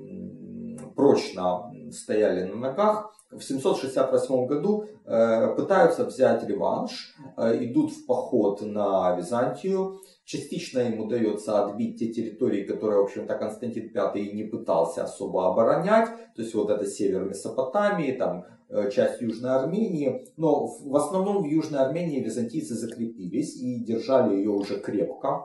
прочно 0.94 1.72
стояли 1.92 2.44
на 2.44 2.56
ногах. 2.56 3.14
В 3.30 3.42
768 3.42 4.46
году 4.46 4.86
э, 5.04 5.54
пытаются 5.54 6.06
взять 6.06 6.48
реванш, 6.48 7.14
э, 7.36 7.62
идут 7.64 7.92
в 7.92 8.06
поход 8.06 8.62
на 8.62 9.14
Византию. 9.16 10.00
Частично 10.24 10.78
им 10.78 11.00
удается 11.00 11.62
отбить 11.62 11.98
те 11.98 12.08
территории, 12.08 12.64
которые, 12.64 13.00
в 13.00 13.04
общем-то, 13.04 13.34
Константин 13.34 13.92
V 13.94 14.32
не 14.32 14.44
пытался 14.44 15.04
особо 15.04 15.50
оборонять. 15.50 16.08
То 16.36 16.42
есть 16.42 16.54
вот 16.54 16.70
это 16.70 16.86
север 16.86 17.26
Месопотамии, 17.26 18.12
там 18.12 18.44
э, 18.70 18.90
часть 18.90 19.20
Южной 19.20 19.56
Армении. 19.56 20.24
Но 20.38 20.66
в 20.66 20.96
основном 20.96 21.42
в 21.42 21.46
Южной 21.46 21.80
Армении 21.80 22.24
византийцы 22.24 22.74
закрепились 22.74 23.56
и 23.56 23.84
держали 23.84 24.36
ее 24.36 24.50
уже 24.50 24.80
крепко. 24.80 25.44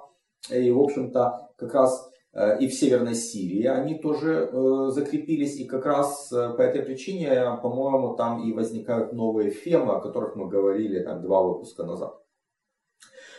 И, 0.49 0.71
в 0.71 0.81
общем-то, 0.81 1.51
как 1.57 1.73
раз 1.73 2.09
э, 2.33 2.59
и 2.59 2.67
в 2.67 2.73
Северной 2.73 3.15
Сирии 3.15 3.65
они 3.65 3.99
тоже 3.99 4.49
э, 4.51 4.89
закрепились. 4.89 5.59
И 5.59 5.65
как 5.65 5.85
раз 5.85 6.31
э, 6.31 6.53
по 6.57 6.61
этой 6.61 6.81
причине, 6.81 7.57
по-моему, 7.61 8.15
там 8.15 8.43
и 8.43 8.53
возникают 8.53 9.13
новые 9.13 9.51
фемы, 9.51 9.93
о 9.95 10.01
которых 10.01 10.35
мы 10.35 10.49
говорили 10.49 10.99
там, 10.99 11.21
два 11.21 11.41
выпуска 11.41 11.83
назад. 11.83 12.19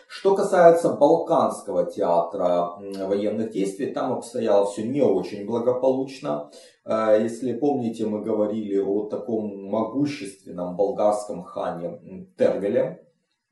Что 0.06 0.36
касается 0.36 0.92
Балканского 0.92 1.86
театра 1.90 2.70
военных 2.78 3.50
действий, 3.50 3.86
там 3.86 4.12
обстояло 4.12 4.64
все 4.66 4.86
не 4.86 5.02
очень 5.02 5.44
благополучно. 5.44 6.50
Если 6.86 7.54
помните, 7.54 8.06
мы 8.06 8.22
говорили 8.22 8.78
о 8.78 9.04
таком 9.08 9.64
могущественном 9.64 10.76
болгарском 10.76 11.42
хане 11.42 12.28
Тервеле, 12.38 13.04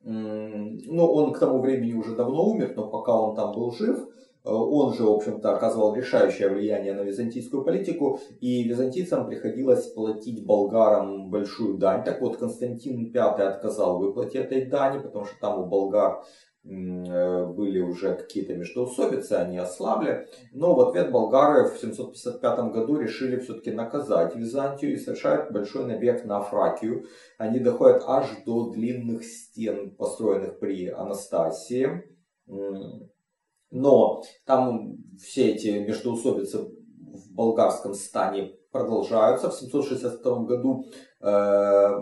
ну, 0.04 1.06
он 1.06 1.32
к 1.32 1.38
тому 1.38 1.60
времени 1.60 1.92
уже 1.92 2.16
давно 2.16 2.44
умер, 2.50 2.74
но 2.76 2.88
пока 2.88 3.12
он 3.12 3.36
там 3.36 3.52
был 3.54 3.70
жив, 3.72 3.98
э, 3.98 4.50
он 4.50 4.94
же, 4.94 5.04
в 5.04 5.10
общем-то, 5.10 5.54
оказывал 5.54 5.94
решающее 5.94 6.48
влияние 6.48 6.94
на 6.94 7.02
византийскую 7.02 7.64
политику, 7.64 8.18
и 8.40 8.64
византийцам 8.64 9.26
приходилось 9.26 9.86
платить 9.92 10.44
болгарам 10.44 11.30
большую 11.30 11.78
дань. 11.78 12.04
Так 12.04 12.20
вот, 12.20 12.36
Константин 12.36 13.12
V 13.12 13.18
отказал 13.20 13.98
в 13.98 14.00
выплате 14.00 14.38
этой 14.38 14.66
дани, 14.66 15.00
потому 15.00 15.24
что 15.24 15.38
там 15.40 15.60
у 15.60 15.66
болгар 15.66 16.24
были 16.64 17.80
уже 17.80 18.14
какие-то 18.14 18.54
междоусобицы, 18.54 19.32
они 19.32 19.58
ослабли. 19.58 20.28
Но 20.52 20.74
в 20.74 20.80
ответ 20.80 21.10
болгары 21.10 21.68
в 21.68 21.76
755 21.78 22.72
году 22.72 22.98
решили 22.98 23.40
все-таки 23.40 23.72
наказать 23.72 24.36
Византию 24.36 24.92
и 24.92 24.96
совершают 24.96 25.50
большой 25.50 25.86
набег 25.86 26.24
на 26.24 26.40
Фракию. 26.40 27.06
Они 27.36 27.58
доходят 27.58 28.04
аж 28.06 28.26
до 28.46 28.70
длинных 28.70 29.24
стен, 29.24 29.90
построенных 29.96 30.60
при 30.60 30.86
Анастасии. 30.86 32.04
Но 33.70 34.22
там 34.44 34.98
все 35.18 35.52
эти 35.52 35.68
междоусобицы 35.68 36.58
в 36.58 37.34
болгарском 37.34 37.94
стане 37.94 38.52
продолжаются. 38.70 39.50
В 39.50 39.54
762 39.54 40.44
году 40.44 40.84
э, 41.20 41.98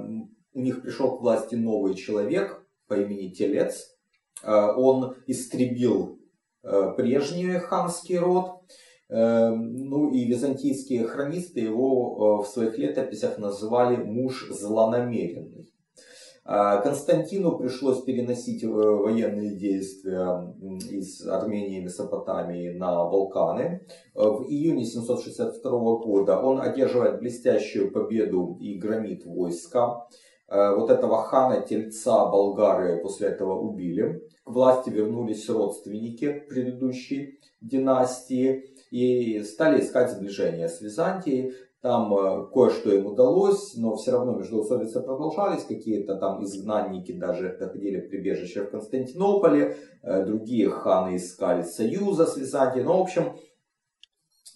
у 0.52 0.60
них 0.60 0.82
пришел 0.82 1.16
к 1.16 1.22
власти 1.22 1.54
новый 1.54 1.94
человек 1.94 2.62
по 2.88 2.94
имени 2.94 3.28
Телец, 3.28 3.99
Э, 3.99 3.99
он 4.44 5.16
истребил 5.26 6.18
э, 6.62 6.92
прежний 6.96 7.58
ханский 7.58 8.18
род. 8.18 8.62
Э, 9.08 9.50
ну 9.50 10.10
и 10.10 10.24
византийские 10.24 11.06
хронисты 11.06 11.60
его 11.60 12.42
в 12.42 12.46
своих 12.46 12.78
летописях 12.78 13.38
называли 13.38 13.96
муж 13.96 14.48
злонамеренный. 14.50 15.72
Константину 16.42 17.58
пришлось 17.58 18.02
переносить 18.02 18.64
военные 18.64 19.56
действия 19.56 20.52
из 20.90 21.24
Армении 21.28 21.78
и 21.78 21.84
Месопотамии 21.84 22.70
на 22.70 23.04
Балканы. 23.04 23.86
В 24.14 24.46
июне 24.48 24.84
762 24.84 25.70
года 25.98 26.40
он 26.40 26.60
одерживает 26.60 27.20
блестящую 27.20 27.92
победу 27.92 28.56
и 28.58 28.78
громит 28.78 29.26
войска. 29.26 30.08
Вот 30.50 30.90
этого 30.90 31.22
хана 31.22 31.60
Тельца 31.60 32.26
болгары 32.26 33.00
после 33.02 33.28
этого 33.28 33.58
убили 33.58 34.20
к 34.50 34.52
власти 34.52 34.90
вернулись 34.90 35.48
родственники 35.48 36.44
предыдущей 36.48 37.38
династии 37.60 38.64
и 38.90 39.42
стали 39.42 39.80
искать 39.80 40.10
сближение 40.10 40.68
с 40.68 40.80
Византией. 40.80 41.54
Там 41.80 42.12
э, 42.14 42.46
кое-что 42.52 42.92
им 42.92 43.06
удалось, 43.06 43.74
но 43.76 43.96
все 43.96 44.10
равно 44.10 44.32
междоусобицы 44.32 45.00
продолжались. 45.00 45.64
Какие-то 45.64 46.16
там 46.16 46.44
изгнанники 46.44 47.12
даже 47.12 47.56
находили 47.58 48.00
прибежище 48.00 48.64
в 48.64 48.70
Константинополе. 48.70 49.76
Э, 50.02 50.24
другие 50.26 50.68
ханы 50.68 51.16
искали 51.16 51.62
союза 51.62 52.26
с 52.26 52.36
Византией. 52.36 52.84
Ну, 52.84 52.98
в 52.98 53.02
общем, 53.02 53.36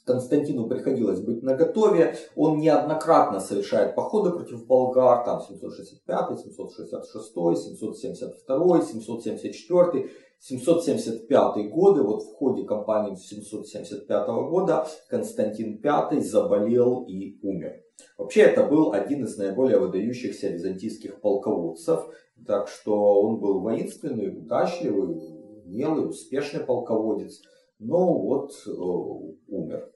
Константину 0.04 0.68
приходилось 0.68 1.20
быть 1.20 1.42
наготове. 1.42 2.16
Он 2.36 2.58
неоднократно 2.58 3.40
совершает 3.40 3.94
походы 3.94 4.30
против 4.30 4.66
болгар, 4.66 5.24
там 5.24 5.40
765, 5.40 6.40
766, 6.40 7.32
772, 7.32 8.82
774, 8.82 10.10
775 10.40 11.70
годы. 11.70 12.02
Вот 12.02 12.22
в 12.22 12.34
ходе 12.34 12.64
кампании 12.64 13.14
775 13.14 14.26
года 14.26 14.86
Константин 15.08 15.80
V 15.82 16.20
заболел 16.20 17.04
и 17.08 17.38
умер. 17.42 17.80
Вообще 18.18 18.42
это 18.42 18.64
был 18.64 18.92
один 18.92 19.24
из 19.24 19.36
наиболее 19.38 19.78
выдающихся 19.78 20.48
византийских 20.48 21.20
полководцев, 21.20 22.06
так 22.46 22.68
что 22.68 23.22
он 23.22 23.40
был 23.40 23.60
воинственный, 23.60 24.36
удачливый, 24.36 25.16
умелый, 25.64 26.08
успешный 26.08 26.60
полководец, 26.60 27.40
но 27.78 28.18
вот 28.18 28.52
э, 28.66 28.70
умер, 28.70 29.93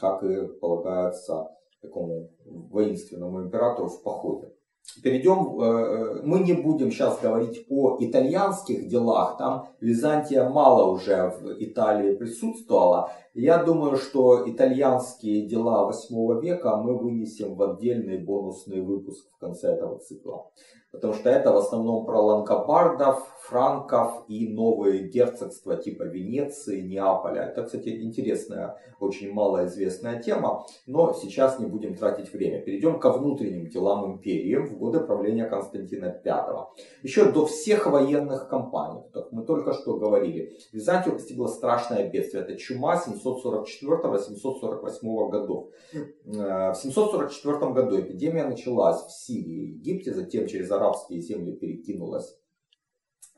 как 0.00 0.22
и 0.22 0.46
полагается 0.60 1.50
такому 1.80 2.30
воинственному 2.44 3.42
императору 3.42 3.88
в 3.88 4.02
походе. 4.02 4.54
Перейдем, 5.02 5.60
э, 5.60 5.64
э, 5.64 6.22
мы 6.24 6.40
не 6.40 6.52
будем 6.52 6.90
сейчас 6.90 7.18
говорить 7.18 7.66
о 7.70 7.96
итальянских 8.00 8.86
делах, 8.86 9.38
там 9.38 9.68
Византия 9.80 10.48
мало 10.48 10.90
уже 10.90 11.30
в 11.40 11.56
Италии 11.58 12.14
присутствовала. 12.14 13.10
Я 13.32 13.64
думаю, 13.64 13.96
что 13.96 14.48
итальянские 14.48 15.48
дела 15.48 15.86
8 15.86 16.40
века 16.40 16.76
мы 16.76 16.98
вынесем 16.98 17.54
в 17.56 17.62
отдельный 17.62 18.18
бонусный 18.18 18.82
выпуск 18.82 19.26
в 19.34 19.38
конце 19.38 19.72
этого 19.72 19.98
цикла. 19.98 20.50
Потому 20.92 21.14
что 21.14 21.30
это 21.30 21.50
в 21.50 21.56
основном 21.56 22.04
про 22.04 22.20
лангобардов, 22.20 23.26
франков 23.48 24.24
и 24.28 24.48
новые 24.48 25.08
герцогства 25.08 25.76
типа 25.76 26.02
Венеции, 26.04 26.80
Неаполя. 26.80 27.42
Это, 27.42 27.64
кстати, 27.64 27.90
интересная, 28.02 28.78
очень 29.00 29.32
малоизвестная 29.32 30.22
тема, 30.22 30.64
но 30.86 31.12
сейчас 31.12 31.58
не 31.58 31.66
будем 31.66 31.94
тратить 31.94 32.32
время. 32.32 32.62
Перейдем 32.62 32.98
ко 32.98 33.12
внутренним 33.12 33.68
делам 33.68 34.12
империи 34.12 34.56
в 34.56 34.78
годы 34.78 35.00
правления 35.00 35.44
Константина 35.44 36.18
V. 36.24 36.68
Еще 37.02 37.30
до 37.30 37.44
всех 37.44 37.86
военных 37.86 38.48
кампаний, 38.48 39.02
как 39.12 39.30
мы 39.32 39.44
только 39.44 39.74
что 39.74 39.98
говорили, 39.98 40.56
Византию 40.72 41.12
постигла 41.14 41.48
страшное 41.48 42.08
бедствие. 42.08 42.44
Это 42.44 42.56
чума 42.56 42.96
744-748 42.96 45.30
годов. 45.30 45.68
Э, 45.92 46.72
в 46.72 46.76
744 46.76 47.72
году 47.72 48.00
эпидемия 48.00 48.46
началась 48.46 49.02
в 49.02 49.10
Сирии 49.10 49.64
и 49.64 49.74
Египте, 49.74 50.14
затем 50.14 50.46
через 50.46 50.70
арабские 50.70 51.20
земли 51.20 51.52
перекинулась 51.52 52.38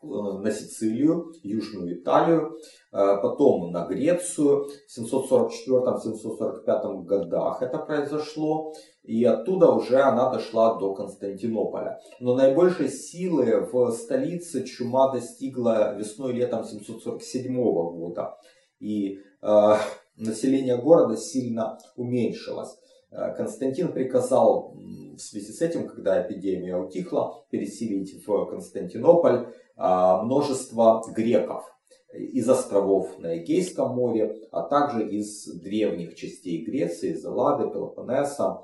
на 0.06 0.50
Сицилию, 0.50 1.32
Южную 1.42 2.00
Италию, 2.00 2.58
э, 2.92 3.16
потом 3.22 3.72
на 3.72 3.86
Грецию. 3.86 4.68
В 4.88 4.98
744-745 4.98 7.04
годах 7.04 7.62
это 7.62 7.78
произошло. 7.78 8.72
И 9.02 9.24
оттуда 9.24 9.70
уже 9.70 10.00
она 10.00 10.30
дошла 10.30 10.78
до 10.78 10.94
Константинополя. 10.94 12.00
Но 12.20 12.34
наибольшей 12.34 12.88
силы 12.88 13.68
в 13.72 13.92
столице 13.92 14.64
чума 14.64 15.12
достигла 15.12 15.96
весной 15.96 16.32
летом 16.32 16.64
747 16.64 17.54
года. 17.54 18.36
И 18.80 19.20
э, 19.42 19.76
население 20.16 20.76
города 20.76 21.16
сильно 21.16 21.78
уменьшилось. 21.96 22.76
Э, 23.10 23.34
Константин 23.34 23.92
приказал 23.92 24.74
в 25.16 25.20
связи 25.20 25.52
с 25.52 25.62
этим, 25.62 25.88
когда 25.88 26.22
эпидемия 26.22 26.76
утихла, 26.76 27.42
переселить 27.50 28.26
в 28.26 28.46
Константинополь 28.46 29.48
множество 29.76 31.04
греков 31.14 31.64
из 32.12 32.48
островов 32.48 33.18
на 33.18 33.38
Эгейском 33.38 33.94
море, 33.94 34.34
а 34.50 34.62
также 34.62 35.06
из 35.08 35.46
древних 35.60 36.14
частей 36.14 36.64
Греции, 36.64 37.12
из 37.12 37.24
Эллады, 37.24 37.70
Пелопоннеса. 37.70 38.62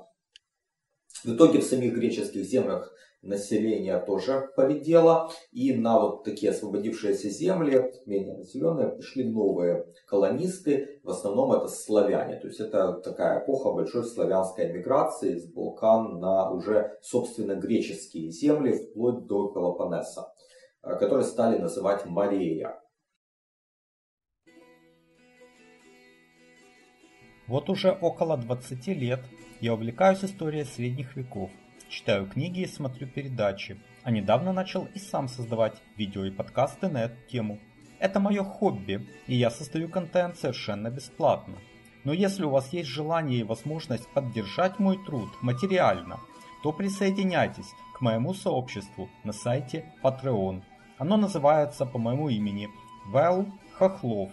В 1.23 1.35
итоге 1.35 1.59
в 1.59 1.63
самих 1.63 1.93
греческих 1.93 2.43
землях 2.43 2.93
население 3.23 3.99
тоже 3.99 4.49
поредело. 4.55 5.31
И 5.51 5.73
на 5.73 5.99
вот 5.99 6.23
такие 6.23 6.51
освободившиеся 6.51 7.29
земли, 7.29 7.91
менее 8.05 8.37
населенные, 8.37 8.89
пришли 8.89 9.23
новые 9.29 9.85
колонисты. 10.07 10.99
В 11.03 11.09
основном 11.09 11.53
это 11.53 11.67
славяне. 11.67 12.39
То 12.39 12.47
есть 12.47 12.59
это 12.59 12.93
такая 13.03 13.43
эпоха 13.43 13.71
большой 13.71 14.03
славянской 14.03 14.71
миграции 14.71 15.37
с 15.37 15.45
Балкан 15.51 16.19
на 16.19 16.51
уже 16.51 16.97
собственно 17.01 17.55
греческие 17.55 18.29
земли, 18.29 18.73
вплоть 18.73 19.25
до 19.25 19.47
Пелопоннеса, 19.49 20.32
э, 20.83 20.95
которые 20.95 21.25
стали 21.25 21.57
называть 21.57 22.05
Мария. 22.05 22.79
Вот 27.47 27.69
уже 27.69 27.91
около 27.91 28.37
20 28.37 28.87
лет 28.87 29.21
я 29.59 29.73
увлекаюсь 29.73 30.23
историей 30.23 30.63
средних 30.63 31.15
веков 31.15 31.51
Читаю 31.93 32.25
книги 32.25 32.61
и 32.61 32.65
смотрю 32.65 33.07
передачи, 33.07 33.79
а 34.01 34.09
недавно 34.09 34.51
начал 34.51 34.87
и 34.95 34.97
сам 34.97 35.27
создавать 35.27 35.79
видео 35.95 36.25
и 36.25 36.31
подкасты 36.31 36.87
на 36.87 37.03
эту 37.03 37.17
тему. 37.29 37.59
Это 37.99 38.19
мое 38.19 38.43
хобби, 38.43 39.07
и 39.27 39.35
я 39.35 39.51
создаю 39.51 39.89
контент 39.89 40.35
совершенно 40.35 40.89
бесплатно. 40.89 41.53
Но 42.03 42.11
если 42.11 42.45
у 42.45 42.49
вас 42.49 42.73
есть 42.73 42.89
желание 42.89 43.41
и 43.41 43.43
возможность 43.43 44.07
поддержать 44.09 44.79
мой 44.79 44.97
труд 45.05 45.29
материально, 45.43 46.19
то 46.63 46.71
присоединяйтесь 46.71 47.69
к 47.93 48.01
моему 48.01 48.33
сообществу 48.33 49.07
на 49.23 49.31
сайте 49.31 49.85
Patreon. 50.03 50.63
Оно 51.03 51.17
называется 51.17 51.85
по 51.85 51.99
моему 51.99 52.29
имени 52.29 52.69
Вэл 53.07 53.47
Хохлов. 53.73 54.31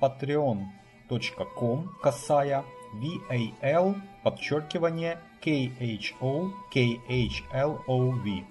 patreon.com 0.00 1.90
касая 2.00 2.64
VAL 2.94 4.00
подчеркивание 4.22 5.18
KHO-KHLOV. 5.44 8.44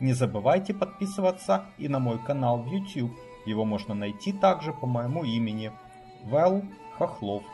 Не 0.00 0.12
забывайте 0.12 0.74
подписываться 0.74 1.64
и 1.78 1.88
на 1.88 2.00
мой 2.00 2.18
канал 2.18 2.58
в 2.58 2.70
YouTube. 2.70 3.16
Его 3.46 3.64
можно 3.64 3.94
найти 3.94 4.34
также 4.34 4.74
по 4.74 4.86
моему 4.86 5.24
имени 5.24 5.72
Вэл 6.24 6.64
Хохлов. 6.98 7.44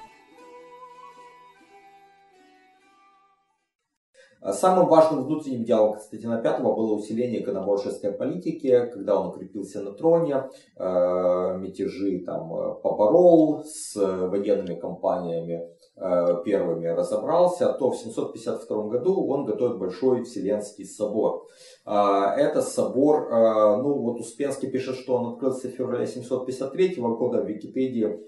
Самым 4.51 4.89
важным 4.89 5.25
внутренним 5.25 5.65
делом 5.65 5.93
Константина 5.93 6.43
V 6.43 6.75
было 6.75 6.95
усиление 6.95 7.43
иконоборческой 7.43 8.11
политики, 8.11 8.91
когда 8.93 9.21
он 9.21 9.29
укрепился 9.29 9.83
на 9.83 9.93
троне, 9.93 10.51
э, 10.77 11.59
мятежи 11.59 12.19
там 12.27 12.53
э, 12.53 12.75
поборол, 12.83 13.63
с 13.65 13.95
военными 13.95 14.75
кампаниями 14.75 15.69
э, 15.97 16.43
первыми 16.45 16.89
разобрался, 16.89 17.73
то 17.73 17.93
в 17.93 17.97
752 17.97 18.89
году 18.89 19.25
он 19.29 19.45
готовит 19.45 19.79
Большой 19.79 20.25
Вселенский 20.25 20.87
собор. 20.87 21.47
Это 21.85 22.63
собор, 22.63 23.29
ну 23.31 23.99
вот 23.99 24.21
Успенский 24.21 24.71
пишет, 24.71 24.97
что 24.97 25.17
он 25.17 25.33
открылся 25.35 25.69
в 25.69 25.73
феврале 25.73 26.07
753 26.07 26.97
года, 26.97 27.43
в 27.43 27.47
Википедии 27.47 28.21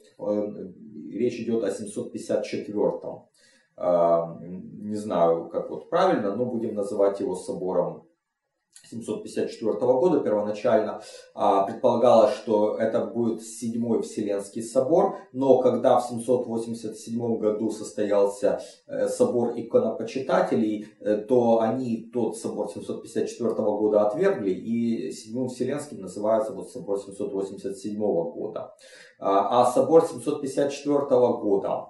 речь 1.13 1.41
идет 1.41 1.65
о 1.65 1.71
754 1.71 2.65
не 3.77 4.97
знаю, 4.97 5.49
как 5.49 5.71
вот 5.71 5.91
правильно, 5.91 6.35
но 6.37 6.45
будем 6.45 6.75
называть 6.75 7.21
его 7.21 7.35
собором 7.35 8.05
754 8.91 9.73
года 9.79 10.21
первоначально 10.21 11.03
а, 11.35 11.65
предполагалось, 11.65 12.35
что 12.35 12.77
это 12.77 13.05
будет 13.05 13.43
седьмой 13.43 14.03
Вселенский 14.03 14.63
собор, 14.63 15.17
но 15.33 15.59
когда 15.59 15.99
в 15.99 16.07
787 16.07 17.39
году 17.39 17.71
состоялся 17.71 18.61
э, 18.87 19.09
собор 19.09 19.55
иконопочитателей, 19.57 20.87
э, 21.01 21.17
то 21.17 21.61
они 21.61 22.11
тот 22.13 22.37
собор 22.37 22.71
754 22.71 23.55
года 23.55 24.07
отвергли, 24.07 24.51
и 24.51 25.11
седьмым 25.13 25.49
Вселенским 25.49 26.01
называется 26.01 26.53
вот 26.53 26.71
собор 26.71 27.01
787 27.01 27.99
года. 27.99 28.75
А, 29.19 29.63
а 29.63 29.67
собор 29.67 30.05
754 30.05 30.99
года 31.41 31.87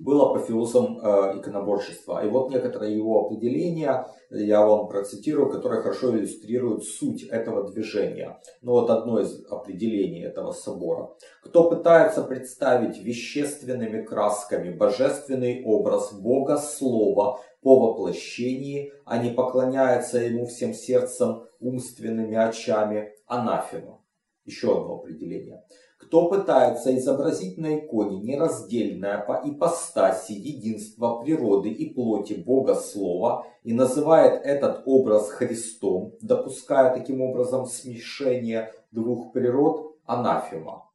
был 0.00 0.22
апофеозом 0.22 0.98
э, 0.98 1.38
иконоборчества. 1.38 2.24
И 2.24 2.28
вот 2.28 2.50
некоторые 2.50 2.96
его 2.96 3.26
определения, 3.26 4.06
я 4.30 4.64
вам 4.64 4.88
процитирую, 4.88 5.50
которые 5.50 5.82
хорошо 5.82 6.16
иллюстрируют 6.16 6.84
суть 6.84 7.22
этого 7.24 7.70
движения. 7.70 8.40
Ну 8.62 8.72
вот 8.72 8.88
одно 8.88 9.20
из 9.20 9.44
определений 9.50 10.24
этого 10.24 10.52
собора. 10.52 11.10
Кто 11.42 11.68
пытается 11.68 12.22
представить 12.22 12.98
вещественными 13.02 14.02
красками 14.02 14.74
божественный 14.74 15.62
образ 15.64 16.14
Бога 16.14 16.56
Слова 16.56 17.38
по 17.60 17.78
воплощении, 17.78 18.92
а 19.04 19.18
не 19.18 19.30
поклоняется 19.30 20.18
ему 20.18 20.46
всем 20.46 20.72
сердцем, 20.72 21.42
умственными 21.60 22.36
очами, 22.36 23.12
анафема. 23.26 24.02
Еще 24.46 24.74
одно 24.74 24.94
определение. 24.94 25.62
Кто 26.00 26.28
пытается 26.28 26.96
изобразить 26.96 27.58
на 27.58 27.78
иконе 27.78 28.18
нераздельное 28.20 29.18
по 29.18 29.42
ипостаси 29.44 30.32
единство 30.32 31.20
природы 31.20 31.68
и 31.68 31.92
плоти 31.92 32.32
Бога 32.32 32.74
Слова 32.74 33.46
и 33.64 33.74
называет 33.74 34.40
этот 34.44 34.82
образ 34.86 35.28
Христом, 35.28 36.14
допуская 36.22 36.92
таким 36.96 37.20
образом 37.20 37.66
смешение 37.66 38.72
двух 38.90 39.32
природ, 39.32 39.94
анафема. 40.06 40.90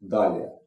Далее. 0.00 0.60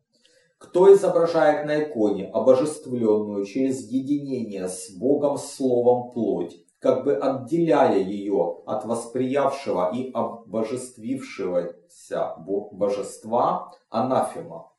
Кто 0.58 0.92
изображает 0.94 1.68
на 1.68 1.84
иконе 1.84 2.26
обожествленную 2.34 3.46
через 3.46 3.88
единение 3.90 4.68
с 4.68 4.90
Богом 4.90 5.38
Словом 5.38 6.12
плоть, 6.12 6.66
как 6.80 7.04
бы 7.04 7.16
отделяя 7.16 8.00
ее 8.00 8.62
от 8.66 8.86
восприявшего 8.86 9.92
и 9.94 10.12
обожествившегося 10.12 12.36
божества 12.72 13.72
анафема. 13.90 14.72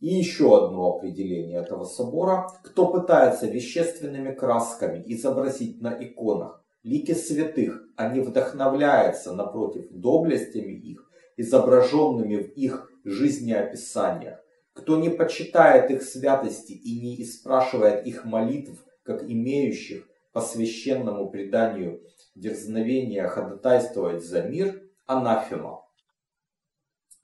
И 0.00 0.14
еще 0.14 0.56
одно 0.56 0.96
определение 0.96 1.60
этого 1.60 1.84
собора. 1.84 2.48
Кто 2.62 2.86
пытается 2.86 3.46
вещественными 3.46 4.32
красками 4.32 5.02
изобразить 5.06 5.80
на 5.80 5.88
иконах 5.88 6.58
лики 6.82 7.12
святых, 7.12 7.84
а 7.96 8.08
не 8.08 8.20
вдохновляется, 8.20 9.34
напротив, 9.34 9.88
доблестями 9.90 10.72
их, 10.72 11.10
изображенными 11.36 12.36
в 12.36 12.52
их 12.54 12.90
жизнеописаниях, 13.04 14.38
кто 14.72 14.96
не 14.96 15.08
почитает 15.08 15.90
их 15.90 16.02
святости 16.02 16.72
и 16.72 17.00
не 17.00 17.22
испрашивает 17.22 18.06
их 18.06 18.24
молитв, 18.24 18.84
как 19.02 19.22
имеющих 19.22 20.07
по 20.32 20.40
священному 20.40 21.30
преданию 21.30 22.02
дерзновения 22.34 23.26
ходатайствовать 23.28 24.24
за 24.24 24.42
мир, 24.42 24.82
анафема. 25.06 25.84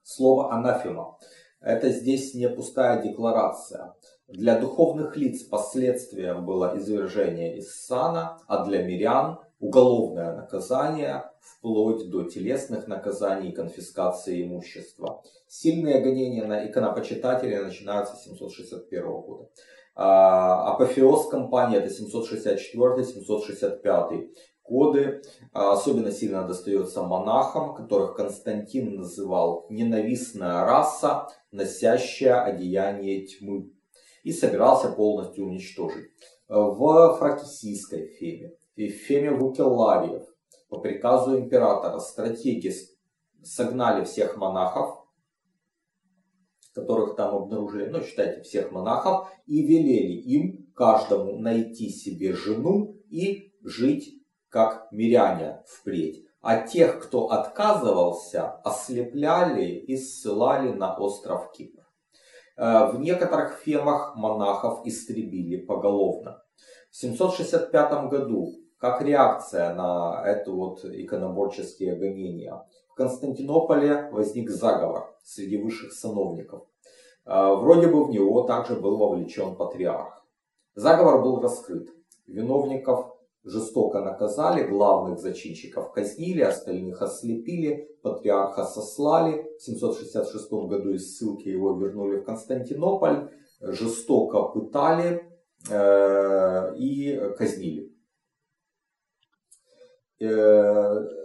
Слово 0.02 0.52
анафема– 0.52 1.18
это 1.60 1.90
здесь 1.90 2.34
не 2.34 2.48
пустая 2.48 3.02
декларация. 3.02 3.94
Для 4.28 4.58
духовных 4.58 5.16
лиц 5.16 5.42
последствием 5.42 6.44
было 6.44 6.76
извержение 6.76 7.58
из 7.58 7.74
сана, 7.74 8.40
а 8.46 8.64
для 8.64 8.82
мирян– 8.82 9.38
уголовное 9.60 10.34
наказание, 10.34 11.24
вплоть 11.40 12.10
до 12.10 12.24
телесных 12.24 12.86
наказаний 12.86 13.50
и 13.50 13.54
конфискации 13.54 14.42
имущества. 14.42 15.22
Сильные 15.46 16.00
гонения 16.00 16.44
на 16.44 16.66
иконопочитателей 16.66 17.58
начинаются 17.58 18.16
с 18.16 18.24
761 18.24 19.04
года. 19.04 19.48
А, 19.96 20.72
апофеоз 20.72 21.28
кампании 21.28 21.78
это 21.78 21.88
764-765 21.88 24.28
годы. 24.64 25.22
А, 25.52 25.72
особенно 25.72 26.10
сильно 26.10 26.44
достается 26.46 27.02
монахам, 27.02 27.74
которых 27.74 28.16
Константин 28.16 28.96
называл 28.96 29.66
ненавистная 29.70 30.64
раса, 30.64 31.28
носящая 31.52 32.42
одеяние 32.42 33.26
тьмы. 33.26 33.70
И 34.24 34.32
собирался 34.32 34.90
полностью 34.90 35.46
уничтожить. 35.46 36.10
В 36.48 37.16
фракисийской 37.18 38.06
феме, 38.06 38.56
в 38.76 38.80
феме 38.80 39.30
Вукеллариев, 39.32 40.24
по 40.68 40.80
приказу 40.80 41.38
императора, 41.38 42.00
стратеги 42.00 42.74
согнали 43.42 44.04
всех 44.04 44.36
монахов, 44.36 45.03
которых 46.74 47.16
там 47.16 47.34
обнаружили, 47.34 47.86
ну, 47.86 48.02
считайте, 48.02 48.42
всех 48.42 48.72
монахов, 48.72 49.28
и 49.46 49.62
велели 49.62 50.12
им, 50.12 50.66
каждому, 50.74 51.38
найти 51.38 51.88
себе 51.88 52.32
жену 52.34 52.96
и 53.10 53.52
жить 53.62 54.20
как 54.48 54.88
миряне 54.92 55.62
впредь. 55.66 56.24
А 56.40 56.66
тех, 56.66 57.02
кто 57.02 57.30
отказывался, 57.30 58.50
ослепляли 58.64 59.70
и 59.70 59.96
ссылали 59.96 60.72
на 60.72 60.94
остров 60.96 61.50
Кипр. 61.52 61.82
Э, 62.56 62.90
в 62.92 63.00
некоторых 63.00 63.54
фемах 63.54 64.14
монахов 64.16 64.84
истребили 64.84 65.56
поголовно. 65.56 66.42
В 66.90 66.96
765 66.96 68.08
году, 68.10 68.52
как 68.78 69.00
реакция 69.02 69.74
на 69.74 70.22
это 70.24 70.52
вот 70.52 70.84
иконоборческие 70.84 71.96
гонения, 71.96 72.62
в 72.94 72.96
Константинополе 72.96 74.08
возник 74.12 74.50
заговор 74.50 75.16
среди 75.24 75.60
высших 75.60 75.92
сановников. 75.92 76.62
А, 77.24 77.54
вроде 77.56 77.88
бы 77.88 78.04
в 78.04 78.10
него 78.10 78.42
также 78.42 78.76
был 78.76 78.98
вовлечен 78.98 79.56
патриарх. 79.56 80.24
Заговор 80.76 81.20
был 81.20 81.40
раскрыт. 81.40 81.88
Виновников 82.28 83.16
жестоко 83.42 84.00
наказали, 84.00 84.62
главных 84.62 85.18
зачинщиков 85.18 85.92
казнили, 85.92 86.42
остальных 86.42 87.02
ослепили, 87.02 87.90
патриарха 88.02 88.64
сослали. 88.64 89.44
В 89.58 89.62
766 89.62 90.52
году 90.52 90.90
из 90.90 91.16
ссылки 91.16 91.48
его 91.48 91.76
вернули 91.76 92.20
в 92.20 92.24
Константинополь, 92.24 93.28
жестоко 93.60 94.42
пытали 94.44 95.28
э, 95.68 96.76
и 96.76 97.20
казнили. 97.36 97.92
Э, 100.20 101.23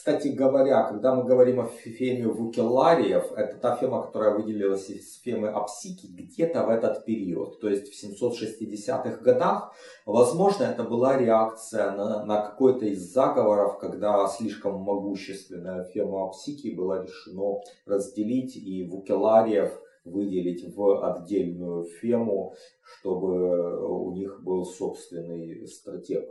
кстати 0.00 0.28
говоря, 0.28 0.84
когда 0.84 1.14
мы 1.14 1.24
говорим 1.24 1.60
о 1.60 1.66
феме 1.66 2.26
Вукелариев, 2.26 3.32
это 3.36 3.58
та 3.58 3.76
фема, 3.76 4.02
которая 4.02 4.34
выделилась 4.34 4.88
из 4.88 5.20
фемы 5.20 5.48
Апсики 5.48 6.06
где-то 6.06 6.64
в 6.64 6.70
этот 6.70 7.04
период, 7.04 7.60
то 7.60 7.68
есть 7.68 7.92
в 7.92 8.22
760-х 8.22 9.20
годах. 9.20 9.74
Возможно, 10.06 10.64
это 10.64 10.84
была 10.84 11.18
реакция 11.18 11.90
на, 11.90 12.24
на 12.24 12.40
какой-то 12.40 12.86
из 12.86 13.12
заговоров, 13.12 13.78
когда 13.78 14.26
слишком 14.28 14.80
могущественная 14.80 15.84
фема 15.84 16.28
Апсики 16.28 16.74
была 16.74 17.02
решено 17.02 17.60
разделить 17.84 18.56
и 18.56 18.88
Вукелариев 18.90 19.78
выделить 20.06 20.74
в 20.74 21.04
отдельную 21.04 21.84
фему, 21.84 22.54
чтобы 22.80 23.86
у 23.86 24.12
них 24.12 24.42
был 24.42 24.64
собственный 24.64 25.68
стратег. 25.68 26.24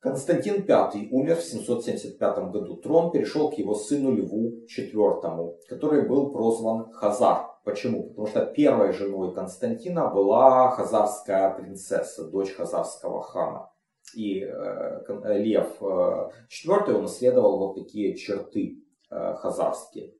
Константин 0.00 0.64
V 0.64 1.08
умер 1.10 1.36
в 1.36 1.42
775 1.42 2.38
году. 2.52 2.76
Трон 2.76 3.10
перешел 3.10 3.50
к 3.50 3.54
его 3.54 3.74
сыну 3.74 4.14
Льву 4.14 4.64
IV, 4.66 5.56
который 5.68 6.08
был 6.08 6.30
прозван 6.30 6.92
Хазар. 6.92 7.48
Почему? 7.64 8.10
Потому 8.10 8.26
что 8.28 8.46
первой 8.46 8.92
женой 8.92 9.34
Константина 9.34 10.08
была 10.08 10.70
хазарская 10.70 11.54
принцесса, 11.54 12.24
дочь 12.30 12.54
хазарского 12.54 13.22
хана. 13.22 13.70
И 14.14 14.40
э, 14.40 15.38
Лев 15.38 15.76
э, 15.82 15.84
IV 15.84 16.92
унаследовал 16.94 17.58
вот 17.58 17.74
такие 17.74 18.16
черты 18.16 18.82
э, 19.10 19.34
хазарские. 19.34 20.14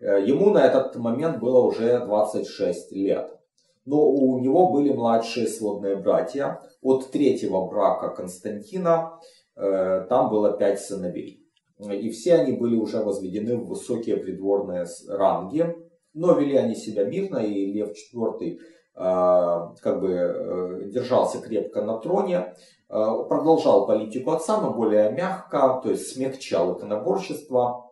Э, 0.00 0.24
ему 0.24 0.50
на 0.50 0.64
этот 0.64 0.96
момент 0.96 1.40
было 1.40 1.58
уже 1.58 1.98
26 1.98 2.92
лет 2.92 3.38
но 3.84 4.02
у 4.02 4.38
него 4.40 4.70
были 4.72 4.92
младшие 4.92 5.46
сводные 5.46 5.96
братья. 5.96 6.60
От 6.80 7.10
третьего 7.10 7.66
брака 7.66 8.08
Константина 8.10 9.18
э, 9.56 10.06
там 10.08 10.30
было 10.30 10.56
пять 10.56 10.80
сыновей. 10.80 11.40
И 11.78 12.10
все 12.10 12.34
они 12.34 12.52
были 12.52 12.76
уже 12.76 13.02
возведены 13.02 13.56
в 13.56 13.66
высокие 13.66 14.16
придворные 14.16 14.86
ранги, 15.08 15.74
но 16.14 16.32
вели 16.34 16.56
они 16.56 16.76
себя 16.76 17.04
мирно, 17.04 17.38
и 17.38 17.72
Лев 17.72 17.90
IV 17.90 18.40
э, 18.40 18.56
как 18.94 20.00
бы 20.00 20.10
э, 20.12 20.90
держался 20.90 21.40
крепко 21.40 21.82
на 21.82 21.98
троне, 21.98 22.54
продолжал 22.86 23.86
политику 23.86 24.30
отца, 24.30 24.60
но 24.60 24.72
более 24.72 25.10
мягко, 25.10 25.80
то 25.82 25.90
есть 25.90 26.12
смягчал 26.12 26.78
иконоборчество, 26.78 27.83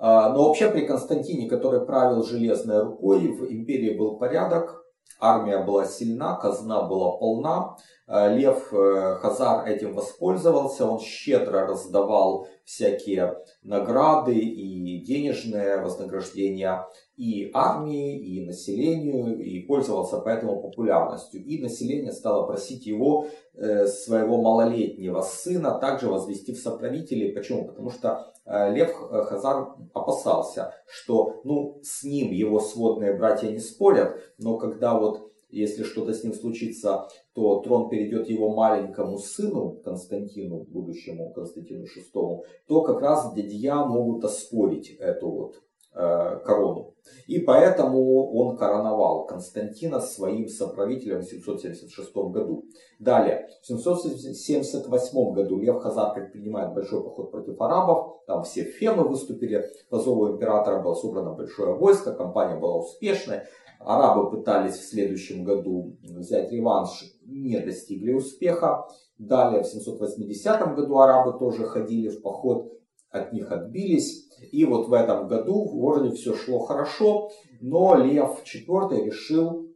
но 0.00 0.48
вообще 0.48 0.70
при 0.70 0.86
Константине, 0.86 1.48
который 1.48 1.84
правил 1.84 2.22
железной 2.22 2.82
рукой, 2.82 3.28
в 3.28 3.52
империи 3.52 3.96
был 3.96 4.18
порядок, 4.18 4.80
армия 5.20 5.58
была 5.62 5.84
сильна, 5.84 6.36
казна 6.36 6.82
была 6.82 7.18
полна. 7.18 7.76
А, 8.06 8.28
Лев 8.28 8.72
э, 8.72 9.18
Хазар 9.20 9.66
этим 9.68 9.94
воспользовался, 9.94 10.86
он 10.86 10.98
щедро 10.98 11.66
раздавал 11.66 12.48
всякие 12.70 13.36
награды 13.62 14.38
и 14.38 15.04
денежные 15.04 15.82
вознаграждения 15.82 16.86
и 17.16 17.50
армии, 17.52 18.16
и 18.18 18.46
населению, 18.46 19.40
и 19.40 19.60
пользовался 19.66 20.18
поэтому 20.18 20.62
популярностью. 20.62 21.44
И 21.44 21.60
население 21.60 22.12
стало 22.12 22.46
просить 22.46 22.86
его, 22.86 23.26
э, 23.54 23.86
своего 23.86 24.40
малолетнего 24.40 25.20
сына, 25.22 25.78
также 25.80 26.08
возвести 26.08 26.54
в 26.54 26.58
соправителей. 26.58 27.32
Почему? 27.32 27.66
Потому 27.66 27.90
что 27.90 28.32
э, 28.46 28.72
Лев 28.72 28.94
Хазар 28.94 29.74
опасался, 29.92 30.72
что 30.86 31.40
ну, 31.42 31.80
с 31.82 32.04
ним 32.04 32.30
его 32.30 32.60
сводные 32.60 33.14
братья 33.14 33.50
не 33.50 33.58
спорят, 33.58 34.16
но 34.38 34.56
когда 34.56 34.96
вот 34.96 35.29
если 35.50 35.82
что-то 35.82 36.12
с 36.12 36.24
ним 36.24 36.34
случится, 36.34 37.08
то 37.34 37.60
трон 37.60 37.88
перейдет 37.88 38.28
его 38.28 38.54
маленькому 38.54 39.18
сыну 39.18 39.80
Константину, 39.84 40.64
будущему 40.68 41.32
Константину 41.32 41.84
VI, 41.84 42.40
то 42.66 42.82
как 42.82 43.00
раз 43.00 43.34
дядья 43.34 43.84
могут 43.84 44.24
оспорить 44.24 44.90
эту 44.98 45.30
вот 45.30 45.54
Э, 45.92 46.38
корону. 46.44 46.94
И 47.26 47.40
поэтому 47.40 48.30
он 48.32 48.56
короновал 48.56 49.26
Константина 49.26 49.98
своим 49.98 50.46
соправителем 50.46 51.22
в 51.22 51.24
776 51.24 52.14
году. 52.30 52.64
Далее, 53.00 53.48
в 53.60 53.66
778 53.66 55.32
году 55.32 55.58
Лев 55.58 55.82
Хазар 55.82 56.14
предпринимает 56.14 56.74
большой 56.74 57.02
поход 57.02 57.32
против 57.32 57.60
арабов. 57.60 58.18
Там 58.28 58.44
все 58.44 58.62
фемы 58.62 59.02
выступили. 59.02 59.64
По 59.88 59.98
зову 59.98 60.28
императора 60.28 60.80
было 60.80 60.94
собрано 60.94 61.32
большое 61.32 61.74
войско. 61.74 62.12
Кампания 62.12 62.54
была 62.56 62.76
успешной. 62.76 63.40
Арабы 63.80 64.30
пытались 64.30 64.74
в 64.74 64.88
следующем 64.88 65.42
году 65.42 65.96
взять 66.02 66.52
реванш, 66.52 67.16
не 67.24 67.58
достигли 67.60 68.12
успеха. 68.12 68.86
Далее 69.16 69.62
в 69.62 69.66
780 69.66 70.74
году 70.74 70.98
арабы 70.98 71.38
тоже 71.38 71.64
ходили 71.64 72.08
в 72.08 72.20
поход, 72.20 72.70
от 73.10 73.32
них 73.32 73.50
отбились. 73.50 74.28
И 74.52 74.66
вот 74.66 74.88
в 74.88 74.92
этом 74.92 75.28
году 75.28 75.64
в 75.64 75.76
городе 75.76 76.14
все 76.14 76.34
шло 76.34 76.58
хорошо, 76.58 77.30
но 77.60 77.94
Лев 77.94 78.42
IV 78.44 79.02
решил 79.02 79.70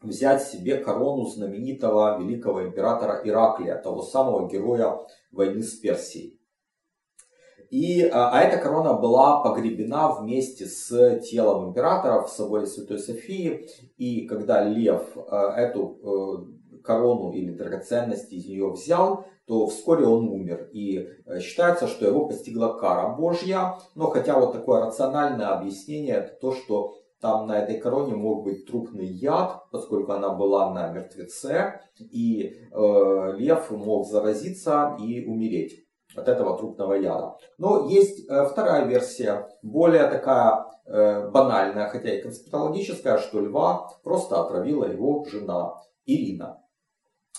взять 0.00 0.42
себе 0.44 0.76
корону 0.78 1.26
знаменитого 1.26 2.20
великого 2.20 2.64
императора 2.64 3.20
Ираклия, 3.24 3.80
того 3.80 4.02
самого 4.02 4.48
героя 4.48 4.98
войны 5.32 5.62
с 5.62 5.74
Персией. 5.80 6.38
И, 7.74 8.02
а, 8.04 8.30
а 8.30 8.40
эта 8.40 8.58
корона 8.58 8.92
была 8.92 9.42
погребена 9.42 10.14
вместе 10.14 10.64
с 10.64 11.18
телом 11.28 11.70
императора 11.70 12.22
в 12.22 12.28
соборе 12.28 12.66
Святой 12.66 13.00
Софии. 13.00 13.68
И 13.96 14.28
когда 14.28 14.62
Лев 14.62 15.02
а, 15.28 15.56
эту 15.56 15.98
э, 16.70 16.78
корону 16.84 17.32
или 17.32 17.50
драгоценности 17.50 18.34
из 18.36 18.46
нее 18.46 18.70
взял, 18.70 19.26
то 19.48 19.66
вскоре 19.66 20.06
он 20.06 20.28
умер. 20.28 20.70
И 20.72 21.04
э, 21.26 21.40
считается, 21.40 21.88
что 21.88 22.06
его 22.06 22.28
постигла 22.28 22.74
кара 22.74 23.16
Божья. 23.16 23.74
Но 23.96 24.06
хотя 24.06 24.38
вот 24.38 24.52
такое 24.52 24.86
рациональное 24.86 25.48
объяснение, 25.48 26.14
это 26.14 26.38
то, 26.40 26.52
что 26.54 26.94
там 27.20 27.48
на 27.48 27.58
этой 27.58 27.80
короне 27.80 28.14
мог 28.14 28.44
быть 28.44 28.66
трупный 28.66 29.06
яд, 29.06 29.64
поскольку 29.72 30.12
она 30.12 30.28
была 30.28 30.72
на 30.72 30.92
мертвеце, 30.92 31.80
и 31.98 32.54
э, 32.70 33.32
лев 33.36 33.72
мог 33.72 34.06
заразиться 34.06 34.96
и 35.00 35.24
умереть 35.26 35.83
от 36.16 36.28
этого 36.28 36.56
трупного 36.58 36.94
яда. 36.94 37.36
Но 37.58 37.88
есть 37.88 38.28
э, 38.28 38.46
вторая 38.46 38.84
версия, 38.86 39.48
более 39.62 40.06
такая 40.08 40.66
э, 40.86 41.30
банальная, 41.30 41.88
хотя 41.88 42.14
и 42.14 42.22
конспирологическая, 42.22 43.18
что 43.18 43.40
льва 43.40 43.88
просто 44.02 44.40
отравила 44.40 44.84
его 44.84 45.24
жена 45.24 45.74
Ирина. 46.06 46.60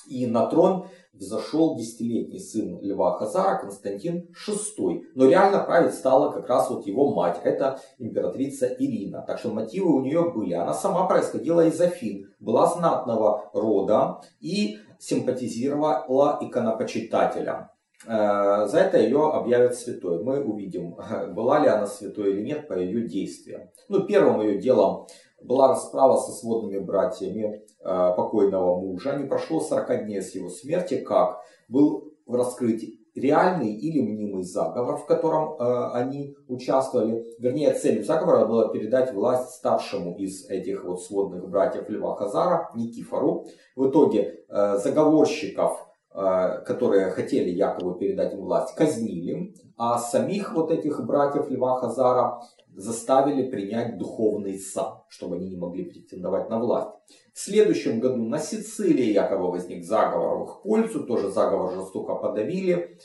И 0.08 0.28
на 0.28 0.46
трон 0.48 0.88
взошел 1.14 1.76
десятилетний 1.76 2.40
сын 2.40 2.80
Льва 2.82 3.18
Хазара 3.18 3.60
Константин 3.60 4.30
VI. 4.48 5.02
Но 5.16 5.28
реально 5.28 5.60
править 5.60 5.94
стала 5.94 6.32
как 6.32 6.48
раз 6.48 6.70
вот 6.70 6.86
его 6.86 7.14
мать, 7.14 7.40
это 7.44 7.80
императрица 7.98 8.68
Ирина. 8.68 9.24
Так 9.26 9.40
что 9.40 9.50
мотивы 9.50 9.94
у 9.94 10.02
нее 10.02 10.32
были. 10.32 10.54
Она 10.54 10.74
сама 10.74 11.08
происходила 11.08 11.66
из 11.66 11.80
Афин, 11.80 12.28
была 12.40 12.68
знатного 12.68 13.50
рода 13.54 14.22
и 14.40 14.78
симпатизировала 15.00 16.38
иконопочитателям. 16.42 17.70
Э, 18.08 18.68
за 18.68 18.80
это 18.80 18.98
ее 19.00 19.32
объявят 19.32 19.76
святой. 19.76 20.24
Мы 20.24 20.44
увидим, 20.44 20.96
была 21.34 21.60
ли 21.60 21.68
она 21.68 21.88
святой 21.88 22.32
или 22.32 22.41
нет 22.41 22.68
по 22.68 22.74
ее 22.74 23.08
действиям. 23.08 23.70
Ну, 23.89 24.04
первым 24.06 24.41
ее 24.41 24.60
делом 24.60 25.08
была 25.41 25.70
расправа 25.70 26.18
со 26.18 26.32
сводными 26.32 26.80
братьями 26.80 27.63
э, 27.80 28.13
покойного 28.15 28.80
мужа. 28.80 29.15
Не 29.15 29.28
прошло 29.28 29.60
40 29.60 30.06
дней 30.06 30.22
с 30.22 30.36
его 30.36 30.50
смерти, 30.50 30.98
как 30.98 31.41
был 31.68 32.13
раскрыт 32.28 32.82
реальный 33.15 33.74
или 33.74 34.02
мнимый 34.02 34.44
заговор, 34.44 34.98
в 34.98 35.06
котором 35.06 35.54
э, 35.54 35.89
они 35.94 36.36
участвовали. 36.48 37.26
Вернее, 37.39 37.74
целью 37.74 38.04
заговора 38.04 38.46
было 38.46 38.72
передать 38.74 39.13
власть 39.13 39.52
старшему 39.52 40.15
из 40.18 40.50
этих 40.50 40.84
вот 40.84 41.02
сводных 41.02 41.48
братьев 41.50 41.89
Льва 41.89 42.15
Хазара, 42.15 42.70
Никифору. 42.76 43.48
В 43.76 43.89
итоге 43.89 44.46
заговорщиков 44.50 45.86
которые 46.15 47.12
хотели 47.12 47.49
якобы 47.49 47.99
передать 47.99 48.34
им 48.34 48.41
власть, 48.41 48.73
казнили, 48.75 49.54
а 49.75 49.97
самих 49.97 50.54
вот 50.54 50.71
этих 50.71 51.06
братьев 51.06 51.49
Льва 51.49 51.80
Хазара 51.80 52.39
заставили 52.73 53.49
принять 53.49 53.97
духовный 53.97 54.58
сан, 54.58 54.99
чтобы 55.10 55.36
они 55.36 55.49
не 55.49 55.58
могли 55.58 55.84
претендовать 55.84 56.49
на 56.49 56.60
власть. 56.60 56.89
В 57.34 57.39
следующем 57.39 57.99
году 57.99 58.23
на 58.23 58.39
Сицилии 58.39 59.12
якобы 59.12 59.51
возник 59.51 59.84
заговор 59.84 60.38
в 60.38 60.43
их 60.45 60.62
пользу, 60.63 61.06
тоже 61.06 61.30
заговор 61.30 61.73
жестоко 61.73 62.15
подавили. 62.15 62.97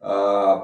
Э, 0.00 0.56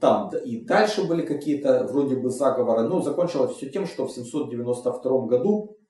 там 0.00 0.30
и 0.44 0.64
дальше 0.64 1.06
были 1.08 1.24
какие-то 1.24 1.86
вроде 1.90 2.16
бы 2.16 2.28
заговоры, 2.28 2.82
но 2.82 3.00
закончилось 3.00 3.56
все 3.56 3.70
тем, 3.70 3.86
что 3.86 4.06
в 4.06 4.12
792 4.12 5.26
году 5.26 5.78
Э, 5.80 5.81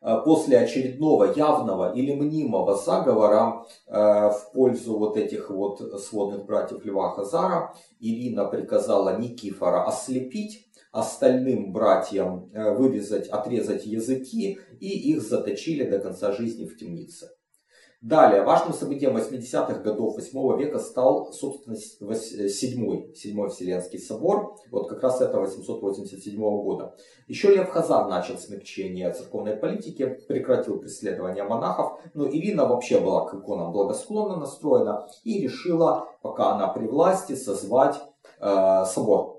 после 0.00 0.58
очередного 0.58 1.32
явного 1.32 1.92
или 1.92 2.12
мнимого 2.14 2.76
заговора 2.76 3.64
э, 3.86 3.92
в 3.92 4.50
пользу 4.52 4.98
вот 4.98 5.16
этих 5.16 5.50
вот 5.50 5.80
сводных 6.02 6.44
братьев 6.44 6.84
Льва 6.84 7.10
Хазара, 7.10 7.74
Ирина 7.98 8.44
приказала 8.44 9.18
Никифора 9.18 9.84
ослепить, 9.84 10.66
остальным 10.96 11.72
братьям 11.72 12.50
э, 12.52 12.74
вырезать, 12.74 13.28
отрезать 13.28 13.84
языки 13.84 14.58
и 14.80 15.12
их 15.12 15.22
заточили 15.22 15.88
до 15.88 15.98
конца 15.98 16.32
жизни 16.32 16.66
в 16.66 16.76
темнице. 16.78 17.35
Далее, 18.06 18.42
важным 18.42 18.72
событием 18.72 19.16
80-х 19.16 19.80
годов 19.80 20.14
8 20.14 20.60
века 20.60 20.78
стал, 20.78 21.32
собственно, 21.32 21.74
седьмой, 21.74 23.12
седьмой 23.16 23.48
Вселенский 23.48 23.98
собор, 23.98 24.56
вот 24.70 24.88
как 24.88 25.02
раз 25.02 25.20
это 25.20 25.40
887 25.40 26.38
года. 26.38 26.94
Еще 27.26 27.52
Лев 27.52 27.68
Хазар 27.68 28.06
начал 28.06 28.38
смягчение 28.38 29.12
церковной 29.12 29.56
политики, 29.56 30.20
прекратил 30.28 30.78
преследование 30.78 31.42
монахов, 31.42 31.98
но 32.14 32.28
Ирина 32.28 32.66
вообще 32.66 33.00
была 33.00 33.26
к 33.26 33.34
иконам 33.34 33.72
благосклонно 33.72 34.36
настроена 34.36 35.08
и 35.24 35.42
решила, 35.42 36.06
пока 36.22 36.52
она 36.52 36.68
при 36.68 36.86
власти, 36.86 37.34
созвать 37.34 38.00
э, 38.38 38.84
собор 38.86 39.35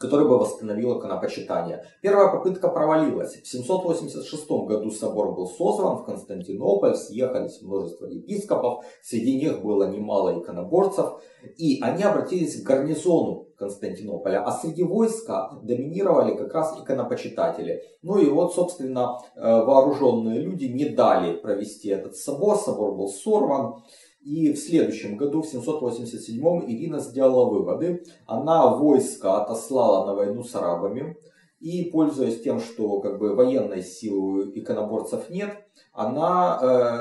который 0.00 0.26
бы 0.26 0.38
восстановил 0.38 0.98
иконопочитание. 0.98 1.84
Первая 2.00 2.32
попытка 2.32 2.68
провалилась. 2.68 3.34
В 3.34 3.46
786 3.46 4.50
году 4.50 4.90
собор 4.90 5.34
был 5.34 5.46
созван 5.46 5.98
в 5.98 6.04
Константинополь, 6.06 6.96
съехались 6.96 7.60
множество 7.60 8.06
епископов, 8.06 8.82
среди 9.02 9.36
них 9.36 9.62
было 9.62 9.90
немало 9.90 10.40
иконоборцев, 10.40 11.20
и 11.58 11.80
они 11.82 12.02
обратились 12.02 12.62
к 12.62 12.66
гарнизону 12.66 13.48
Константинополя, 13.58 14.42
а 14.42 14.52
среди 14.52 14.82
войска 14.82 15.50
доминировали 15.62 16.34
как 16.34 16.54
раз 16.54 16.80
иконопочитатели. 16.80 17.82
Ну 18.02 18.16
и 18.16 18.30
вот, 18.30 18.54
собственно, 18.54 19.18
э, 19.36 19.40
вооруженные 19.42 20.40
люди 20.40 20.64
не 20.64 20.88
дали 20.88 21.36
провести 21.36 21.90
этот 21.90 22.16
собор, 22.16 22.56
собор 22.56 22.94
был 22.94 23.08
сорван. 23.08 23.82
И 24.22 24.52
в 24.52 24.58
следующем 24.58 25.16
году, 25.16 25.42
в 25.42 25.54
787-м, 25.54 26.70
Ирина 26.70 26.98
сделала 27.00 27.48
выводы. 27.48 28.04
Она 28.26 28.74
войско 28.74 29.42
отослала 29.42 30.06
на 30.06 30.14
войну 30.14 30.44
с 30.44 30.54
арабами. 30.54 31.16
И, 31.58 31.90
пользуясь 31.90 32.42
тем, 32.42 32.60
что 32.60 33.00
как 33.00 33.18
бы, 33.18 33.34
военной 33.34 33.82
силы 33.82 34.50
иконоборцев 34.54 35.28
нет, 35.30 35.50
она 35.92 36.58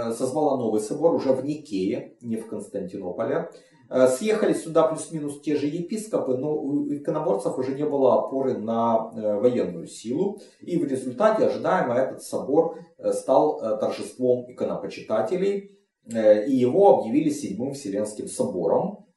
э, 0.09 0.13
созвала 0.13 0.57
новый 0.57 0.81
собор 0.81 1.13
уже 1.13 1.31
в 1.31 1.45
Никее, 1.45 2.15
не 2.21 2.35
в 2.35 2.47
Константинополе. 2.47 3.49
Э, 3.89 4.07
съехали 4.07 4.53
сюда 4.53 4.83
плюс-минус 4.83 5.41
те 5.41 5.55
же 5.55 5.65
епископы, 5.65 6.37
но 6.37 6.53
у 6.53 6.93
иконоборцев 6.93 7.57
уже 7.57 7.73
не 7.73 7.85
было 7.85 8.15
опоры 8.19 8.57
на 8.57 9.11
э, 9.13 9.39
военную 9.39 9.87
силу. 9.87 10.41
И 10.61 10.77
в 10.77 10.85
результате 10.85 11.45
ожидаемо 11.45 11.95
этот 11.95 12.23
собор 12.23 12.77
э, 12.97 13.13
стал 13.13 13.61
э, 13.61 13.77
торжеством 13.77 14.51
иконопочитателей 14.51 15.78
и 16.05 16.51
его 16.51 16.97
объявили 16.97 17.29
Седьмым 17.29 17.73
Вселенским 17.73 18.27
собором. 18.27 19.08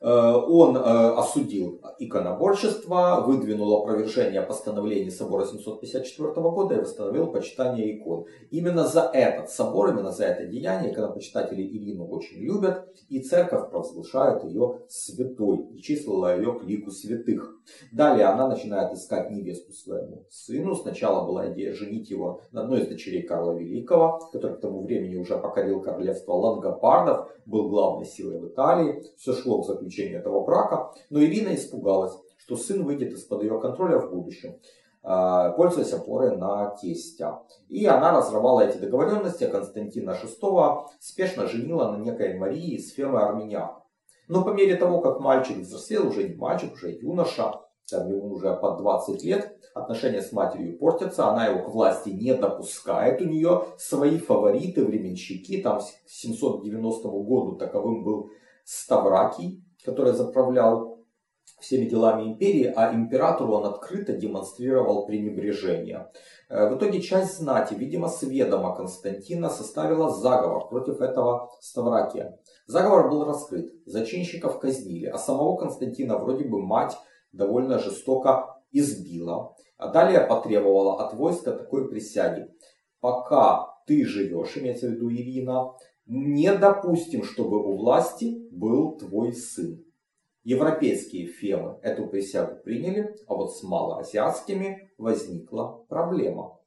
Э, 0.00 0.32
он 0.32 0.76
э, 0.76 0.80
осудил 0.80 1.80
иконоборчество, 1.98 3.24
выдвинул 3.26 3.74
опровержение 3.74 4.42
постановлений 4.42 5.10
собора 5.10 5.44
754 5.44 6.32
года 6.34 6.76
и 6.76 6.80
восстановил 6.80 7.26
почитание 7.26 7.98
икон. 7.98 8.26
Именно 8.50 8.86
за 8.86 9.10
этот 9.12 9.50
собор, 9.50 9.90
именно 9.90 10.12
за 10.12 10.26
это 10.26 10.46
деяние 10.46 10.92
иконопочитатели 10.92 11.62
Ирину 11.62 12.06
очень 12.06 12.38
любят, 12.38 12.88
и 13.08 13.20
церковь 13.20 13.70
провозглашает 13.70 14.44
ее 14.44 14.82
святой 14.88 15.66
и 15.74 15.82
числила 15.82 16.36
ее 16.36 16.56
к 16.58 16.62
лику 16.62 16.92
святых. 16.92 17.56
Далее 17.92 18.26
она 18.26 18.48
начинает 18.48 18.92
искать 18.92 19.30
невесту 19.30 19.72
своему 19.72 20.26
сыну. 20.30 20.76
Сначала 20.76 21.26
была 21.26 21.52
идея 21.52 21.74
женить 21.74 22.08
его 22.08 22.40
на 22.52 22.62
одной 22.62 22.82
из 22.82 22.88
дочерей 22.88 23.22
Карла 23.22 23.52
Великого, 23.52 24.30
который 24.32 24.56
к 24.56 24.60
тому 24.60 24.84
времени 24.84 25.16
уже 25.16 25.36
покорил 25.36 25.80
королевство 25.80 26.32
Лангопардов, 26.34 27.28
был 27.44 27.68
главной 27.68 28.06
силой 28.06 28.38
в 28.38 28.48
Италии. 28.48 29.02
Все 29.16 29.32
шло 29.32 29.60
к 29.60 29.66
заключению 29.66 29.87
заключения 29.88 30.18
этого 30.18 30.44
брака, 30.44 30.92
но 31.10 31.22
Ирина 31.22 31.54
испугалась, 31.54 32.12
что 32.36 32.56
сын 32.56 32.84
выйдет 32.84 33.12
из-под 33.12 33.42
ее 33.42 33.60
контроля 33.60 33.98
в 33.98 34.10
будущем, 34.10 34.58
а, 35.02 35.50
пользуясь 35.50 35.92
опорой 35.92 36.36
на 36.36 36.70
тестя. 36.76 37.40
И 37.68 37.86
она 37.86 38.12
разрывала 38.12 38.60
эти 38.60 38.78
договоренности, 38.78 39.44
а 39.44 39.50
Константина 39.50 40.16
VI 40.22 40.84
спешно 41.00 41.46
женила 41.46 41.90
на 41.90 41.96
некой 41.96 42.38
Марии 42.38 42.76
из 42.76 42.92
фемы 42.92 43.20
армянян. 43.20 43.70
Но 44.28 44.44
по 44.44 44.50
мере 44.50 44.76
того, 44.76 45.00
как 45.00 45.20
мальчик 45.20 45.56
взрослел, 45.56 46.08
уже 46.08 46.28
не 46.28 46.34
мальчик, 46.34 46.74
уже 46.74 46.90
юноша, 46.90 47.54
там 47.90 48.08
ему 48.08 48.34
уже 48.34 48.54
под 48.54 48.78
20 48.78 49.24
лет, 49.24 49.56
отношения 49.74 50.20
с 50.20 50.32
матерью 50.32 50.78
портятся, 50.78 51.28
она 51.28 51.46
его 51.46 51.64
к 51.64 51.72
власти 51.72 52.10
не 52.10 52.34
допускает, 52.34 53.22
у 53.22 53.24
нее 53.24 53.64
свои 53.78 54.18
фавориты, 54.18 54.84
временщики, 54.84 55.62
там 55.62 55.80
к 55.80 56.08
790 56.08 57.08
году 57.08 57.56
таковым 57.56 58.04
был 58.04 58.30
Ставракий, 58.70 59.64
который 59.84 60.12
заправлял 60.12 60.98
всеми 61.60 61.86
делами 61.86 62.24
империи, 62.24 62.72
а 62.74 62.94
императору 62.94 63.54
он 63.54 63.66
открыто 63.66 64.12
демонстрировал 64.12 65.06
пренебрежение. 65.06 66.10
Э, 66.48 66.68
в 66.68 66.76
итоге 66.76 67.00
часть 67.00 67.38
знати, 67.38 67.74
видимо, 67.74 68.08
с 68.08 68.22
ведома 68.22 68.76
Константина 68.76 69.50
составила 69.50 70.10
заговор 70.10 70.68
против 70.68 71.00
этого 71.00 71.50
Ставракия. 71.60 72.38
Заговор 72.66 73.10
был 73.10 73.24
раскрыт, 73.24 73.72
зачинщиков 73.86 74.60
казнили, 74.60 75.06
а 75.06 75.18
самого 75.18 75.56
Константина 75.56 76.18
вроде 76.18 76.44
бы 76.44 76.62
мать 76.62 76.96
довольно 77.32 77.78
жестоко 77.78 78.56
избила. 78.70 79.56
А 79.76 79.88
далее 79.88 80.20
потребовала 80.20 81.04
от 81.04 81.14
войска 81.14 81.52
такой 81.52 81.88
присяги. 81.88 82.48
Пока 83.00 83.68
ты 83.86 84.04
живешь, 84.04 84.56
имеется 84.56 84.88
в 84.88 84.90
виду 84.90 85.10
Ирина, 85.10 85.72
не 86.08 86.56
допустим, 86.56 87.22
чтобы 87.22 87.62
у 87.62 87.76
власти 87.76 88.48
был 88.50 88.96
твой 88.96 89.34
сын. 89.34 89.84
Европейские 90.42 91.26
фемы 91.26 91.78
эту 91.82 92.06
присягу 92.06 92.62
приняли, 92.62 93.14
а 93.26 93.34
вот 93.34 93.54
с 93.54 93.62
малоазиатскими 93.62 94.90
возникла 94.96 95.84
проблема. 95.88 96.58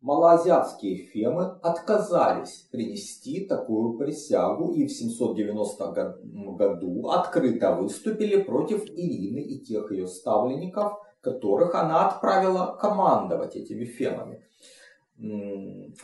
малоазиатские 0.00 0.96
фемы 0.96 1.58
отказались 1.60 2.68
принести 2.70 3.46
такую 3.46 3.98
присягу 3.98 4.72
и 4.72 4.86
в 4.86 4.92
790 4.92 6.20
году 6.56 7.08
открыто 7.08 7.74
выступили 7.74 8.40
против 8.40 8.84
Ирины 8.84 9.40
и 9.40 9.58
тех 9.58 9.90
ее 9.90 10.06
ставленников, 10.06 10.92
которых 11.20 11.74
она 11.74 12.06
отправила 12.06 12.78
командовать 12.80 13.56
этими 13.56 13.84
фемами. 13.84 14.44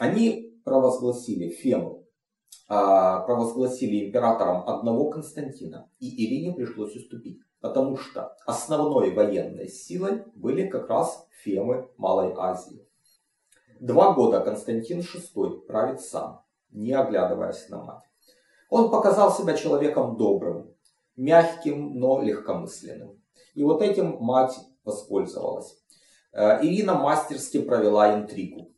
Они 0.00 0.53
провозгласили 0.64 1.50
фему, 1.50 2.04
а, 2.68 3.20
провозгласили 3.20 4.06
императором 4.06 4.68
одного 4.68 5.10
Константина, 5.10 5.90
и 6.00 6.24
Ирине 6.24 6.54
пришлось 6.54 6.96
уступить, 6.96 7.40
потому 7.60 7.96
что 7.96 8.36
основной 8.46 9.12
военной 9.12 9.68
силой 9.68 10.24
были 10.34 10.66
как 10.66 10.88
раз 10.88 11.26
фемы 11.42 11.88
Малой 11.96 12.32
Азии. 12.36 12.88
Два 13.80 14.14
года 14.14 14.40
Константин 14.40 15.00
VI 15.00 15.66
правит 15.66 16.00
сам, 16.00 16.44
не 16.70 16.92
оглядываясь 16.92 17.68
на 17.68 17.82
мать. 17.82 18.04
Он 18.70 18.90
показал 18.90 19.32
себя 19.32 19.56
человеком 19.56 20.16
добрым, 20.16 20.74
мягким, 21.16 21.98
но 21.98 22.22
легкомысленным. 22.22 23.20
И 23.54 23.62
вот 23.62 23.82
этим 23.82 24.16
мать 24.20 24.58
воспользовалась. 24.84 25.76
Э, 26.32 26.64
Ирина 26.64 26.94
мастерски 26.94 27.60
провела 27.60 28.14
интригу. 28.14 28.73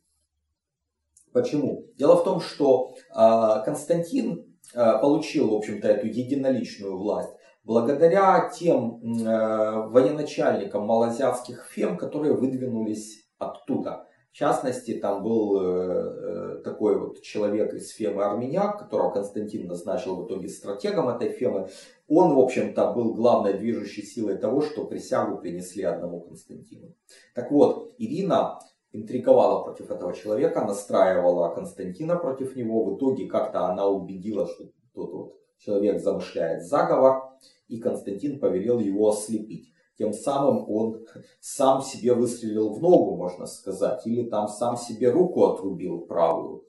Почему? 1.37 1.85
Дело 1.97 2.15
в 2.15 2.23
том, 2.23 2.41
что 2.41 2.95
э, 3.15 3.63
Константин 3.63 4.57
э, 4.73 4.99
получил, 4.99 5.51
в 5.51 5.53
общем-то, 5.53 5.87
эту 5.87 6.07
единоличную 6.07 6.97
власть 6.97 7.29
благодаря 7.63 8.49
тем 8.49 9.01
военачальникам 9.01 10.85
малоазиатских 10.85 11.67
фем, 11.69 11.97
которые 11.97 12.33
выдвинулись 12.33 13.27
оттуда. 13.37 14.07
В 14.31 14.35
частности, 14.37 14.93
там 14.99 15.21
был 15.21 15.59
э, 15.61 16.61
такой 16.63 16.97
вот 16.97 17.21
человек 17.21 17.73
из 17.73 17.91
Фемы 17.91 18.23
Армяняк, 18.23 18.79
которого 18.79 19.11
Константин 19.11 19.67
назначил 19.67 20.15
в 20.15 20.27
итоге 20.27 20.47
стратегом 20.47 21.09
этой 21.09 21.29
Фемы. 21.29 21.69
Он, 22.07 22.33
в 22.33 22.39
общем-то, 22.39 22.93
был 22.93 23.13
главной 23.13 23.53
движущей 23.53 24.03
силой 24.03 24.37
того, 24.37 24.61
что 24.61 24.85
присягу 24.85 25.37
принесли 25.37 25.83
одному 25.83 26.21
Константину. 26.21 26.93
Так 27.35 27.51
вот, 27.51 27.93
Ирина 27.97 28.59
интриговала 28.91 29.63
против 29.63 29.91
этого 29.91 30.13
человека, 30.13 30.65
настраивала 30.65 31.53
Константина 31.53 32.15
против 32.15 32.55
него. 32.55 32.83
В 32.85 32.97
итоге 32.97 33.27
как-то 33.27 33.67
она 33.67 33.87
убедила, 33.87 34.47
что 34.47 34.65
тот 34.93 35.13
вот 35.13 35.33
человек 35.57 36.01
замышляет 36.01 36.63
заговор, 36.63 37.23
и 37.67 37.79
Константин 37.79 38.39
повелел 38.39 38.79
его 38.79 39.09
ослепить. 39.09 39.73
Тем 39.97 40.13
самым 40.13 40.69
он 40.69 41.05
сам 41.39 41.81
себе 41.81 42.13
выстрелил 42.13 42.73
в 42.73 42.81
ногу, 42.81 43.15
можно 43.15 43.47
сказать, 43.47 44.05
или 44.05 44.29
там 44.29 44.47
сам 44.47 44.77
себе 44.77 45.09
руку 45.09 45.45
отрубил 45.45 46.01
правую, 46.01 46.63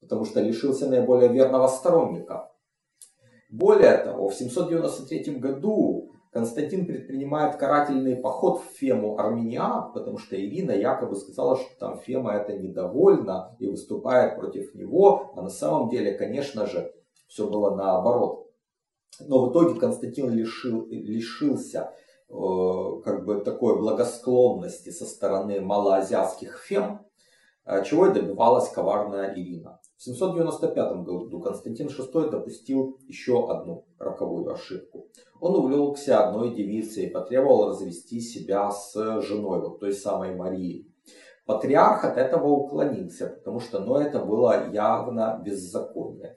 потому 0.00 0.24
что 0.24 0.40
лишился 0.40 0.88
наиболее 0.88 1.28
верного 1.28 1.68
сторонника. 1.68 2.50
Более 3.50 3.98
того, 3.98 4.28
в 4.28 4.34
793 4.34 5.36
году 5.36 6.09
Константин 6.32 6.86
предпринимает 6.86 7.56
карательный 7.56 8.16
поход 8.16 8.60
в 8.62 8.78
Фему 8.78 9.18
Армения, 9.18 9.90
потому 9.92 10.18
что 10.18 10.36
Ирина 10.36 10.70
якобы 10.70 11.16
сказала, 11.16 11.56
что 11.56 11.78
там 11.78 11.98
Фема 11.98 12.32
это 12.32 12.56
недовольна 12.56 13.56
и 13.58 13.66
выступает 13.66 14.36
против 14.36 14.74
него, 14.74 15.32
а 15.34 15.42
на 15.42 15.50
самом 15.50 15.88
деле, 15.88 16.12
конечно 16.12 16.66
же, 16.66 16.92
все 17.26 17.48
было 17.48 17.74
наоборот. 17.74 18.46
Но 19.20 19.46
в 19.46 19.50
итоге 19.50 19.78
Константин 19.78 20.30
лишил, 20.30 20.86
лишился 20.88 21.92
Э, 22.30 23.00
как 23.04 23.24
бы 23.24 23.40
такой 23.40 23.76
благосклонности 23.76 24.90
со 24.90 25.04
стороны 25.04 25.60
малоазиатских 25.60 26.58
фем, 26.58 27.00
чего 27.84 28.06
и 28.06 28.12
добивалась 28.12 28.68
коварная 28.70 29.34
Ирина. 29.34 29.80
В 29.96 30.02
795 30.02 31.04
году 31.04 31.40
Константин 31.40 31.88
VI 31.88 32.30
допустил 32.30 32.98
еще 33.06 33.50
одну 33.50 33.84
роковую 33.98 34.52
ошибку. 34.52 35.08
Он 35.40 35.56
увлекся 35.56 36.26
одной 36.26 36.54
девицей 36.54 37.06
и 37.06 37.10
потребовал 37.10 37.68
развести 37.68 38.20
себя 38.20 38.70
с 38.70 38.94
женой, 39.22 39.60
вот 39.60 39.78
той 39.80 39.92
самой 39.92 40.34
Марией. 40.34 40.90
Патриарх 41.46 42.04
от 42.04 42.16
этого 42.16 42.48
уклонился, 42.48 43.26
потому 43.26 43.60
что 43.60 43.80
ну, 43.80 43.96
это 43.96 44.20
было 44.20 44.70
явно 44.72 45.40
беззаконие. 45.44 46.36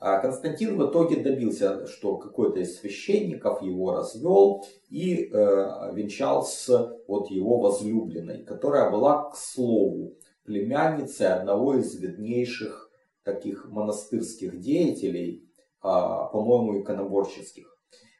А 0.00 0.18
Константин 0.18 0.78
в 0.78 0.90
итоге 0.90 1.22
добился, 1.22 1.86
что 1.86 2.16
какой-то 2.16 2.60
из 2.60 2.78
священников 2.78 3.60
его 3.60 3.92
развел 3.92 4.64
и 4.88 5.26
э, 5.26 5.92
венчал 5.92 6.42
с 6.42 6.68
вот 7.06 7.30
его 7.30 7.60
возлюбленной, 7.60 8.42
которая 8.44 8.90
была, 8.90 9.30
к 9.30 9.36
слову, 9.36 10.14
племянницей 10.44 11.28
одного 11.28 11.74
из 11.74 11.94
виднейших 11.94 12.90
таких 13.22 13.66
монастырских 13.66 14.60
деятелей, 14.60 15.44
э, 15.44 15.82
по-моему, 15.82 16.80
иконоборческих. 16.80 17.66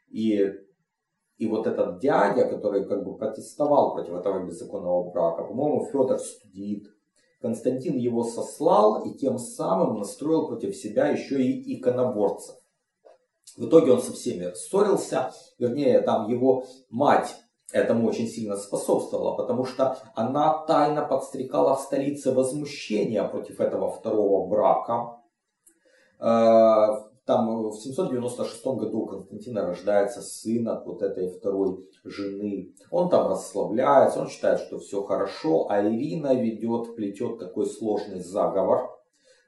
И, 0.08 0.52
и 1.36 1.46
вот 1.46 1.66
этот 1.66 2.00
дядя, 2.00 2.48
который 2.48 2.86
как 2.86 3.04
бы 3.04 3.16
протестовал 3.16 3.94
против 3.94 4.14
этого 4.14 4.44
беззаконного 4.46 5.10
брака, 5.10 5.44
по-моему, 5.44 5.86
Федор 5.86 6.18
Студит, 6.18 6.88
Константин 7.40 7.96
его 7.96 8.22
сослал 8.24 9.02
и 9.04 9.16
тем 9.16 9.38
самым 9.38 9.98
настроил 9.98 10.48
против 10.48 10.76
себя 10.76 11.08
еще 11.08 11.42
и 11.42 11.78
иконоборцев. 11.78 12.56
В 13.56 13.66
итоге 13.66 13.92
он 13.92 14.02
со 14.02 14.12
всеми 14.12 14.52
ссорился, 14.54 15.32
вернее, 15.58 16.00
там 16.02 16.28
его 16.28 16.64
мать 16.90 17.34
этому 17.72 18.08
очень 18.08 18.26
сильно 18.26 18.56
способствовала, 18.56 19.36
потому 19.36 19.64
что 19.64 19.96
она 20.14 20.64
тайно 20.66 21.04
подстрекала 21.04 21.76
в 21.76 21.80
столице 21.80 22.32
возмущения 22.32 23.24
против 23.24 23.60
этого 23.60 23.90
второго 23.90 24.48
брака. 24.48 25.20
Э, 26.18 27.10
там 27.24 27.68
в 27.70 27.76
796 27.76 28.66
году 28.66 29.02
у 29.02 29.06
Константина 29.06 29.66
рождается 29.66 30.20
сын 30.20 30.68
от 30.68 30.84
вот 30.84 31.02
этой 31.02 31.28
второй 31.28 31.88
жены. 32.02 32.74
Он 32.90 33.08
там 33.08 33.28
расслабляется, 33.28 34.20
он 34.20 34.28
считает, 34.28 34.60
что 34.60 34.78
все 34.80 35.02
хорошо, 35.02 35.68
а 35.70 35.80
Ирина 35.80 36.34
ведет, 36.34 36.96
плетет 36.96 37.38
такой 37.38 37.66
сложный 37.66 38.20
заговор. 38.20 38.90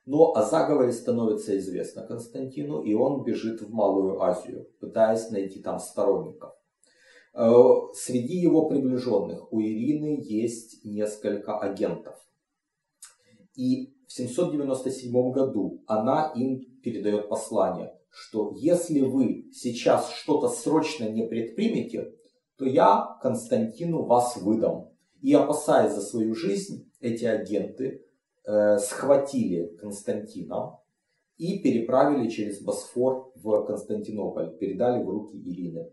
Но 0.07 0.33
о 0.35 0.43
заговоре 0.43 0.93
становится 0.93 1.57
известно 1.59 2.03
Константину, 2.03 2.83
и 2.83 2.95
он 2.95 3.23
бежит 3.23 3.63
в 3.63 3.73
Малую 3.73 4.21
Азию, 4.21 4.69
пытаясь 4.81 5.31
найти 5.31 5.61
там 5.61 5.79
сторонников. 5.79 6.53
Э, 7.35 7.51
среди 7.95 8.37
его 8.37 8.69
приближенных 8.69 9.53
у 9.53 9.61
Ирины 9.61 10.21
есть 10.23 10.85
несколько 10.85 11.59
агентов. 11.59 12.17
И 13.55 13.95
в 14.07 14.13
797 14.13 15.33
году 15.33 15.83
она 15.87 16.33
им 16.37 16.61
передает 16.83 17.29
послание, 17.29 17.95
что 18.11 18.53
если 18.57 19.01
вы 19.01 19.51
сейчас 19.53 20.11
что-то 20.11 20.49
срочно 20.49 21.09
не 21.09 21.27
предпримете, 21.27 22.13
то 22.57 22.67
я 22.67 23.19
Константину 23.23 24.05
вас 24.05 24.37
выдам. 24.37 24.91
И 25.23 25.33
опасаясь 25.33 25.93
за 25.93 26.03
свою 26.03 26.35
жизнь, 26.35 26.91
эти 27.01 27.25
агенты 27.25 28.05
э, 28.45 28.79
схватили 28.79 29.75
Константина 29.77 30.79
и 31.39 31.61
переправили 31.61 32.29
через 32.29 32.61
Босфор 32.61 33.33
в 33.37 33.65
Константинополь, 33.65 34.57
передали 34.59 35.03
в 35.03 35.09
руки 35.09 35.37
Ирины. 35.37 35.91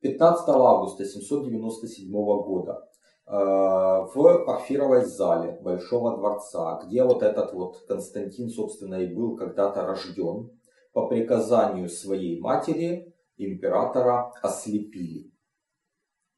15 0.00 0.48
августа 0.48 1.04
797 1.04 2.10
года 2.10 2.90
Э, 3.32 4.06
в 4.12 4.44
Парфировой 4.44 5.04
зале 5.04 5.60
Большого 5.62 6.16
дворца, 6.16 6.82
где 6.84 7.04
вот 7.04 7.22
этот 7.22 7.52
вот 7.52 7.84
Константин, 7.86 8.50
собственно, 8.50 8.96
и 8.96 9.14
был 9.14 9.36
когда-то 9.36 9.86
рожден, 9.86 10.50
по 10.92 11.06
приказанию 11.06 11.88
своей 11.88 12.40
матери 12.40 13.14
императора 13.36 14.32
ослепили. 14.42 15.30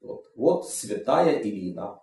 Вот, 0.02 0.24
вот 0.36 0.68
святая 0.68 1.40
Ирина 1.40 1.98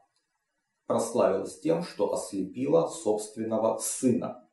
прославилась 0.87 1.59
тем, 1.59 1.83
что 1.83 2.11
ослепила 2.11 2.87
собственного 2.87 3.77
сына. 3.77 4.48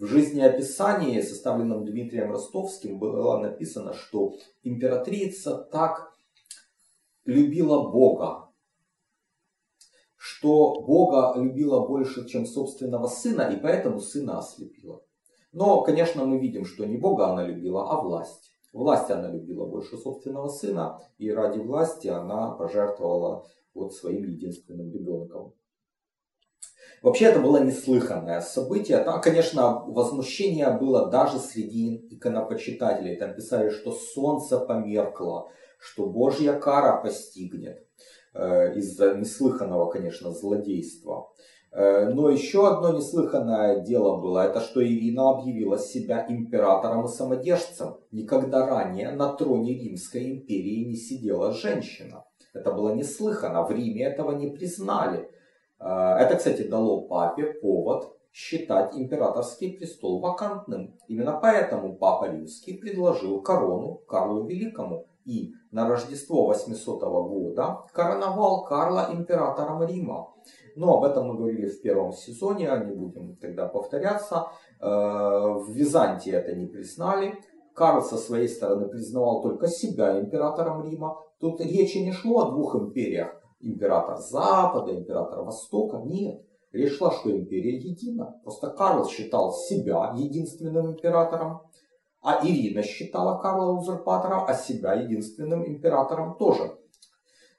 В 0.00 0.06
жизнеописании, 0.06 1.20
составленном 1.20 1.84
Дмитрием 1.84 2.32
Ростовским, 2.32 2.98
было 2.98 3.36
написано, 3.36 3.92
что 3.92 4.32
императрица 4.62 5.58
так 5.58 6.14
любила 7.26 7.90
Бога, 7.90 8.48
что 10.16 10.80
Бога 10.80 11.38
любила 11.38 11.86
больше, 11.86 12.26
чем 12.26 12.46
собственного 12.46 13.08
сына, 13.08 13.50
и 13.54 13.60
поэтому 13.60 14.00
сына 14.00 14.38
ослепила. 14.38 15.02
Но, 15.52 15.82
конечно, 15.82 16.24
мы 16.24 16.38
видим, 16.38 16.64
что 16.64 16.86
не 16.86 16.96
Бога 16.96 17.26
она 17.26 17.46
любила, 17.46 17.90
а 17.90 18.00
власть. 18.00 18.52
Власть 18.72 19.10
она 19.10 19.30
любила 19.30 19.66
больше 19.66 19.98
собственного 19.98 20.48
сына, 20.48 20.98
и 21.18 21.30
ради 21.30 21.58
власти 21.58 22.08
она 22.08 22.52
пожертвовала 22.52 23.46
вот 23.74 23.94
своим 23.94 24.24
единственным 24.24 24.90
ребенком. 24.90 25.52
Вообще 27.02 27.26
это 27.26 27.40
было 27.40 27.62
неслыханное 27.62 28.40
событие. 28.40 28.98
Там, 28.98 29.20
конечно, 29.20 29.84
возмущение 29.86 30.70
было 30.70 31.10
даже 31.10 31.38
среди 31.38 32.06
иконопочитателей. 32.10 33.16
Там 33.16 33.34
писали, 33.34 33.70
что 33.70 33.92
солнце 33.92 34.58
померкло, 34.58 35.50
что 35.78 36.06
Божья 36.06 36.52
кара 36.52 37.00
постигнет. 37.00 37.86
Э, 38.32 38.74
из-за 38.74 39.14
неслыханного, 39.14 39.90
конечно, 39.90 40.30
злодейства. 40.30 41.32
Э, 41.72 42.08
но 42.10 42.30
еще 42.30 42.68
одно 42.68 42.92
неслыханное 42.92 43.80
дело 43.80 44.20
было, 44.20 44.46
это 44.46 44.60
что 44.60 44.84
Ирина 44.84 45.30
объявила 45.30 45.78
себя 45.78 46.26
императором 46.28 47.06
и 47.06 47.08
самодержцем. 47.08 47.96
Никогда 48.12 48.66
ранее 48.66 49.10
на 49.10 49.32
троне 49.32 49.74
Римской 49.74 50.30
империи 50.30 50.84
не 50.84 50.96
сидела 50.96 51.52
женщина. 51.52 52.24
Это 52.52 52.72
было 52.72 52.94
неслыханно, 52.94 53.64
в 53.64 53.70
Риме 53.72 54.04
этого 54.04 54.32
не 54.32 54.48
признали. 54.50 55.30
Э, 55.80 56.16
это, 56.18 56.36
кстати, 56.36 56.62
дало 56.62 57.02
папе 57.02 57.54
повод 57.54 58.12
считать 58.32 58.96
императорский 58.96 59.76
престол 59.76 60.20
вакантным. 60.20 60.96
Именно 61.08 61.38
поэтому 61.40 61.96
Папа 61.96 62.30
Римский 62.30 62.74
предложил 62.74 63.42
корону 63.42 64.00
Карлу 64.06 64.46
Великому 64.46 65.06
и 65.24 65.52
на 65.70 65.88
Рождество 65.88 66.46
800 66.46 67.02
года 67.02 67.80
короновал 67.92 68.64
Карла 68.64 69.08
императором 69.12 69.82
Рима. 69.84 70.32
Но 70.76 70.98
об 70.98 71.04
этом 71.04 71.28
мы 71.28 71.36
говорили 71.36 71.68
в 71.68 71.82
первом 71.82 72.12
сезоне, 72.12 72.70
не 72.86 72.94
будем 72.94 73.36
тогда 73.36 73.66
повторяться. 73.66 74.46
Э, 74.80 74.86
в 74.86 75.70
Византии 75.70 76.32
это 76.32 76.54
не 76.54 76.66
признали. 76.66 77.34
Карл 77.74 78.02
со 78.02 78.16
своей 78.16 78.48
стороны 78.48 78.88
признавал 78.88 79.42
только 79.42 79.66
себя 79.66 80.20
императором 80.20 80.84
Рима. 80.84 81.18
Тут 81.38 81.60
речи 81.60 81.98
не 81.98 82.12
шло 82.12 82.40
о 82.40 82.50
двух 82.50 82.76
империях. 82.76 83.39
Император 83.60 84.18
Запада, 84.18 84.94
император 84.94 85.42
Востока. 85.42 85.98
Нет. 85.98 86.42
Речь 86.72 86.96
шла, 86.96 87.10
что 87.10 87.30
империя 87.30 87.76
едина. 87.76 88.40
Просто 88.42 88.70
Карл 88.70 89.08
считал 89.08 89.52
себя 89.52 90.14
единственным 90.16 90.92
императором, 90.92 91.62
а 92.22 92.46
Ирина 92.46 92.82
считала 92.82 93.40
Карла 93.40 93.72
узурпатором, 93.72 94.44
а 94.46 94.54
себя 94.54 94.94
единственным 94.94 95.66
императором 95.66 96.36
тоже. 96.36 96.76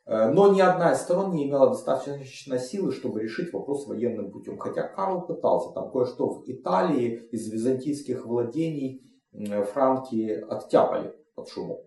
Э, 0.06 0.30
но 0.30 0.54
ни 0.54 0.62
одна 0.62 0.94
из 0.94 1.02
сторон 1.02 1.32
не 1.32 1.48
имела 1.48 1.70
достаточно 1.70 2.58
силы, 2.58 2.92
чтобы 2.92 3.22
решить 3.22 3.54
вопрос 3.54 3.86
военным 3.88 4.32
путем. 4.32 4.58
Хотя 4.58 4.84
Карл 4.84 5.26
пытался, 5.26 5.72
там 5.74 5.92
кое-что 5.92 6.30
в 6.30 6.44
Италии 6.48 7.28
из 7.32 7.52
византийских 7.52 8.26
владений 8.26 9.04
франки 9.74 10.44
оттяпали 10.50 11.16
под 11.36 11.48
шумом. 11.48 11.78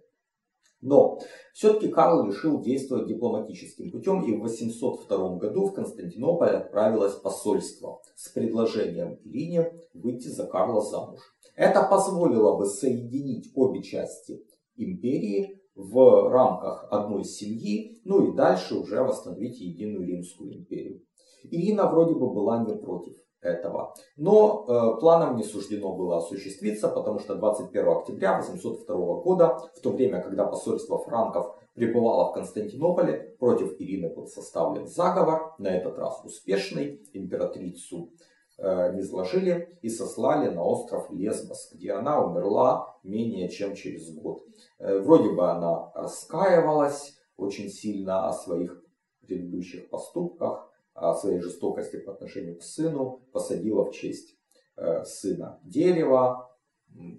Но 0.84 1.18
все-таки 1.54 1.88
Карл 1.88 2.26
решил 2.26 2.60
действовать 2.60 3.08
дипломатическим 3.08 3.90
путем, 3.90 4.22
и 4.22 4.36
в 4.36 4.42
802 4.42 5.36
году 5.36 5.64
в 5.64 5.72
Константинополь 5.72 6.50
отправилось 6.50 7.14
посольство 7.14 8.02
с 8.14 8.28
предложением 8.28 9.18
Ирине 9.24 9.72
выйти 9.94 10.28
за 10.28 10.46
Карла 10.46 10.82
замуж. 10.82 11.20
Это 11.56 11.88
позволило 11.88 12.58
бы 12.58 12.66
соединить 12.66 13.50
обе 13.54 13.82
части 13.82 14.44
империи 14.76 15.62
в 15.74 16.28
рамках 16.28 16.86
одной 16.90 17.24
семьи, 17.24 18.02
ну 18.04 18.30
и 18.30 18.36
дальше 18.36 18.74
уже 18.74 19.02
восстановить 19.02 19.58
единую 19.58 20.06
Римскую 20.06 20.54
империю. 20.54 21.00
Ирина 21.44 21.90
вроде 21.90 22.14
бы 22.14 22.30
была 22.30 22.62
не 22.62 22.76
против 22.76 23.14
этого. 23.44 23.94
Но 24.16 24.64
э, 24.66 25.00
планам 25.00 25.36
не 25.36 25.44
суждено 25.44 25.94
было 25.94 26.18
осуществиться, 26.18 26.88
потому 26.88 27.18
что 27.18 27.34
21 27.34 27.88
октября 27.88 28.38
802 28.38 28.96
года, 29.22 29.58
в 29.74 29.80
то 29.80 29.90
время, 29.90 30.22
когда 30.22 30.44
посольство 30.44 30.98
франков 30.98 31.54
пребывало 31.74 32.30
в 32.30 32.34
Константинополе, 32.34 33.36
против 33.38 33.80
Ирины 33.80 34.08
был 34.14 34.26
составлен 34.26 34.86
заговор, 34.86 35.54
на 35.58 35.68
этот 35.68 35.98
раз 35.98 36.20
успешный, 36.24 37.02
императрицу 37.12 38.10
э, 38.58 38.94
не 38.94 39.02
сложили 39.02 39.78
и 39.82 39.88
сослали 39.88 40.48
на 40.48 40.62
остров 40.62 41.10
Лесбос, 41.10 41.70
где 41.74 41.92
она 41.92 42.24
умерла 42.24 42.96
менее 43.02 43.48
чем 43.48 43.74
через 43.74 44.12
год. 44.14 44.42
Э, 44.78 45.00
вроде 45.00 45.30
бы 45.30 45.50
она 45.50 45.92
раскаивалась 45.94 47.18
очень 47.36 47.68
сильно 47.68 48.28
о 48.28 48.32
своих 48.32 48.82
предыдущих 49.26 49.90
поступках, 49.90 50.70
о 50.94 51.14
своей 51.14 51.40
жестокости 51.40 51.96
по 51.98 52.12
отношению 52.12 52.58
к 52.58 52.62
сыну, 52.62 53.22
посадила 53.32 53.84
в 53.84 53.92
честь 53.92 54.36
э, 54.76 55.04
сына 55.04 55.60
дерево, 55.64 56.50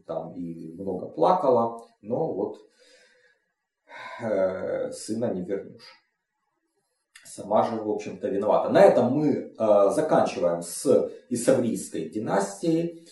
там 0.06 0.34
и 0.34 0.74
много 0.74 1.08
плакала, 1.08 1.86
но 2.02 2.34
вот 2.34 2.58
э, 4.22 4.92
сына 4.92 5.34
не 5.34 5.42
вернешь. 5.42 6.06
Сама 7.26 7.64
же, 7.64 7.82
в 7.82 7.90
общем-то, 7.90 8.30
виновата. 8.30 8.70
На 8.70 8.82
этом 8.84 9.12
мы 9.12 9.28
э, 9.28 9.90
заканчиваем 9.94 10.62
с 10.62 11.12
Исаврийской 11.30 12.10
династией. 12.10 13.08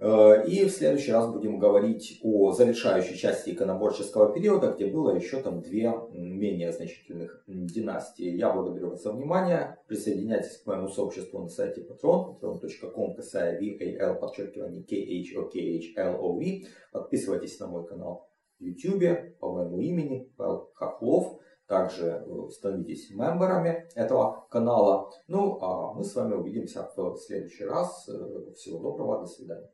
Э, 0.00 0.46
и 0.46 0.64
в 0.64 0.70
следующий 0.70 1.12
раз 1.12 1.30
будем 1.32 1.58
говорить 1.58 2.20
о 2.22 2.52
завершающей 2.52 3.16
части 3.16 3.50
иконоборческого 3.50 4.32
периода, 4.32 4.72
где 4.72 4.86
было 4.86 5.14
еще 5.14 5.42
там 5.42 5.60
две 5.60 5.92
менее 6.12 6.72
значительных 6.72 7.42
династии. 7.46 8.36
Я 8.36 8.52
благодарю 8.52 8.90
вас 8.90 9.02
за 9.02 9.12
внимание. 9.12 9.78
Присоединяйтесь 9.88 10.58
к 10.58 10.66
моему 10.66 10.88
сообществу 10.88 11.40
на 11.40 11.48
сайте 11.48 11.80
patreon, 11.80 12.38
patreon.com, 12.40 13.14
касая 13.14 13.60
VAL, 13.60 14.18
подчеркивание 14.20 14.84
KHOKHLOV. 14.84 16.66
Подписывайтесь 16.92 17.58
на 17.58 17.66
мой 17.66 17.86
канал 17.86 18.30
в 18.60 18.62
YouTube 18.62 19.38
по 19.40 19.52
моему 19.52 19.80
имени, 19.80 20.32
Павел 20.36 20.70
Хохлов. 20.74 21.40
Также 21.66 22.24
становитесь 22.50 23.10
мемберами 23.10 23.88
этого 23.94 24.46
канала. 24.48 25.10
Ну, 25.26 25.58
а 25.60 25.92
мы 25.92 26.02
с 26.02 26.14
вами 26.14 26.34
увидимся 26.34 26.90
в 26.96 27.16
следующий 27.18 27.64
раз. 27.64 28.08
Всего 28.54 28.78
доброго, 28.78 29.20
до 29.20 29.26
свидания. 29.26 29.68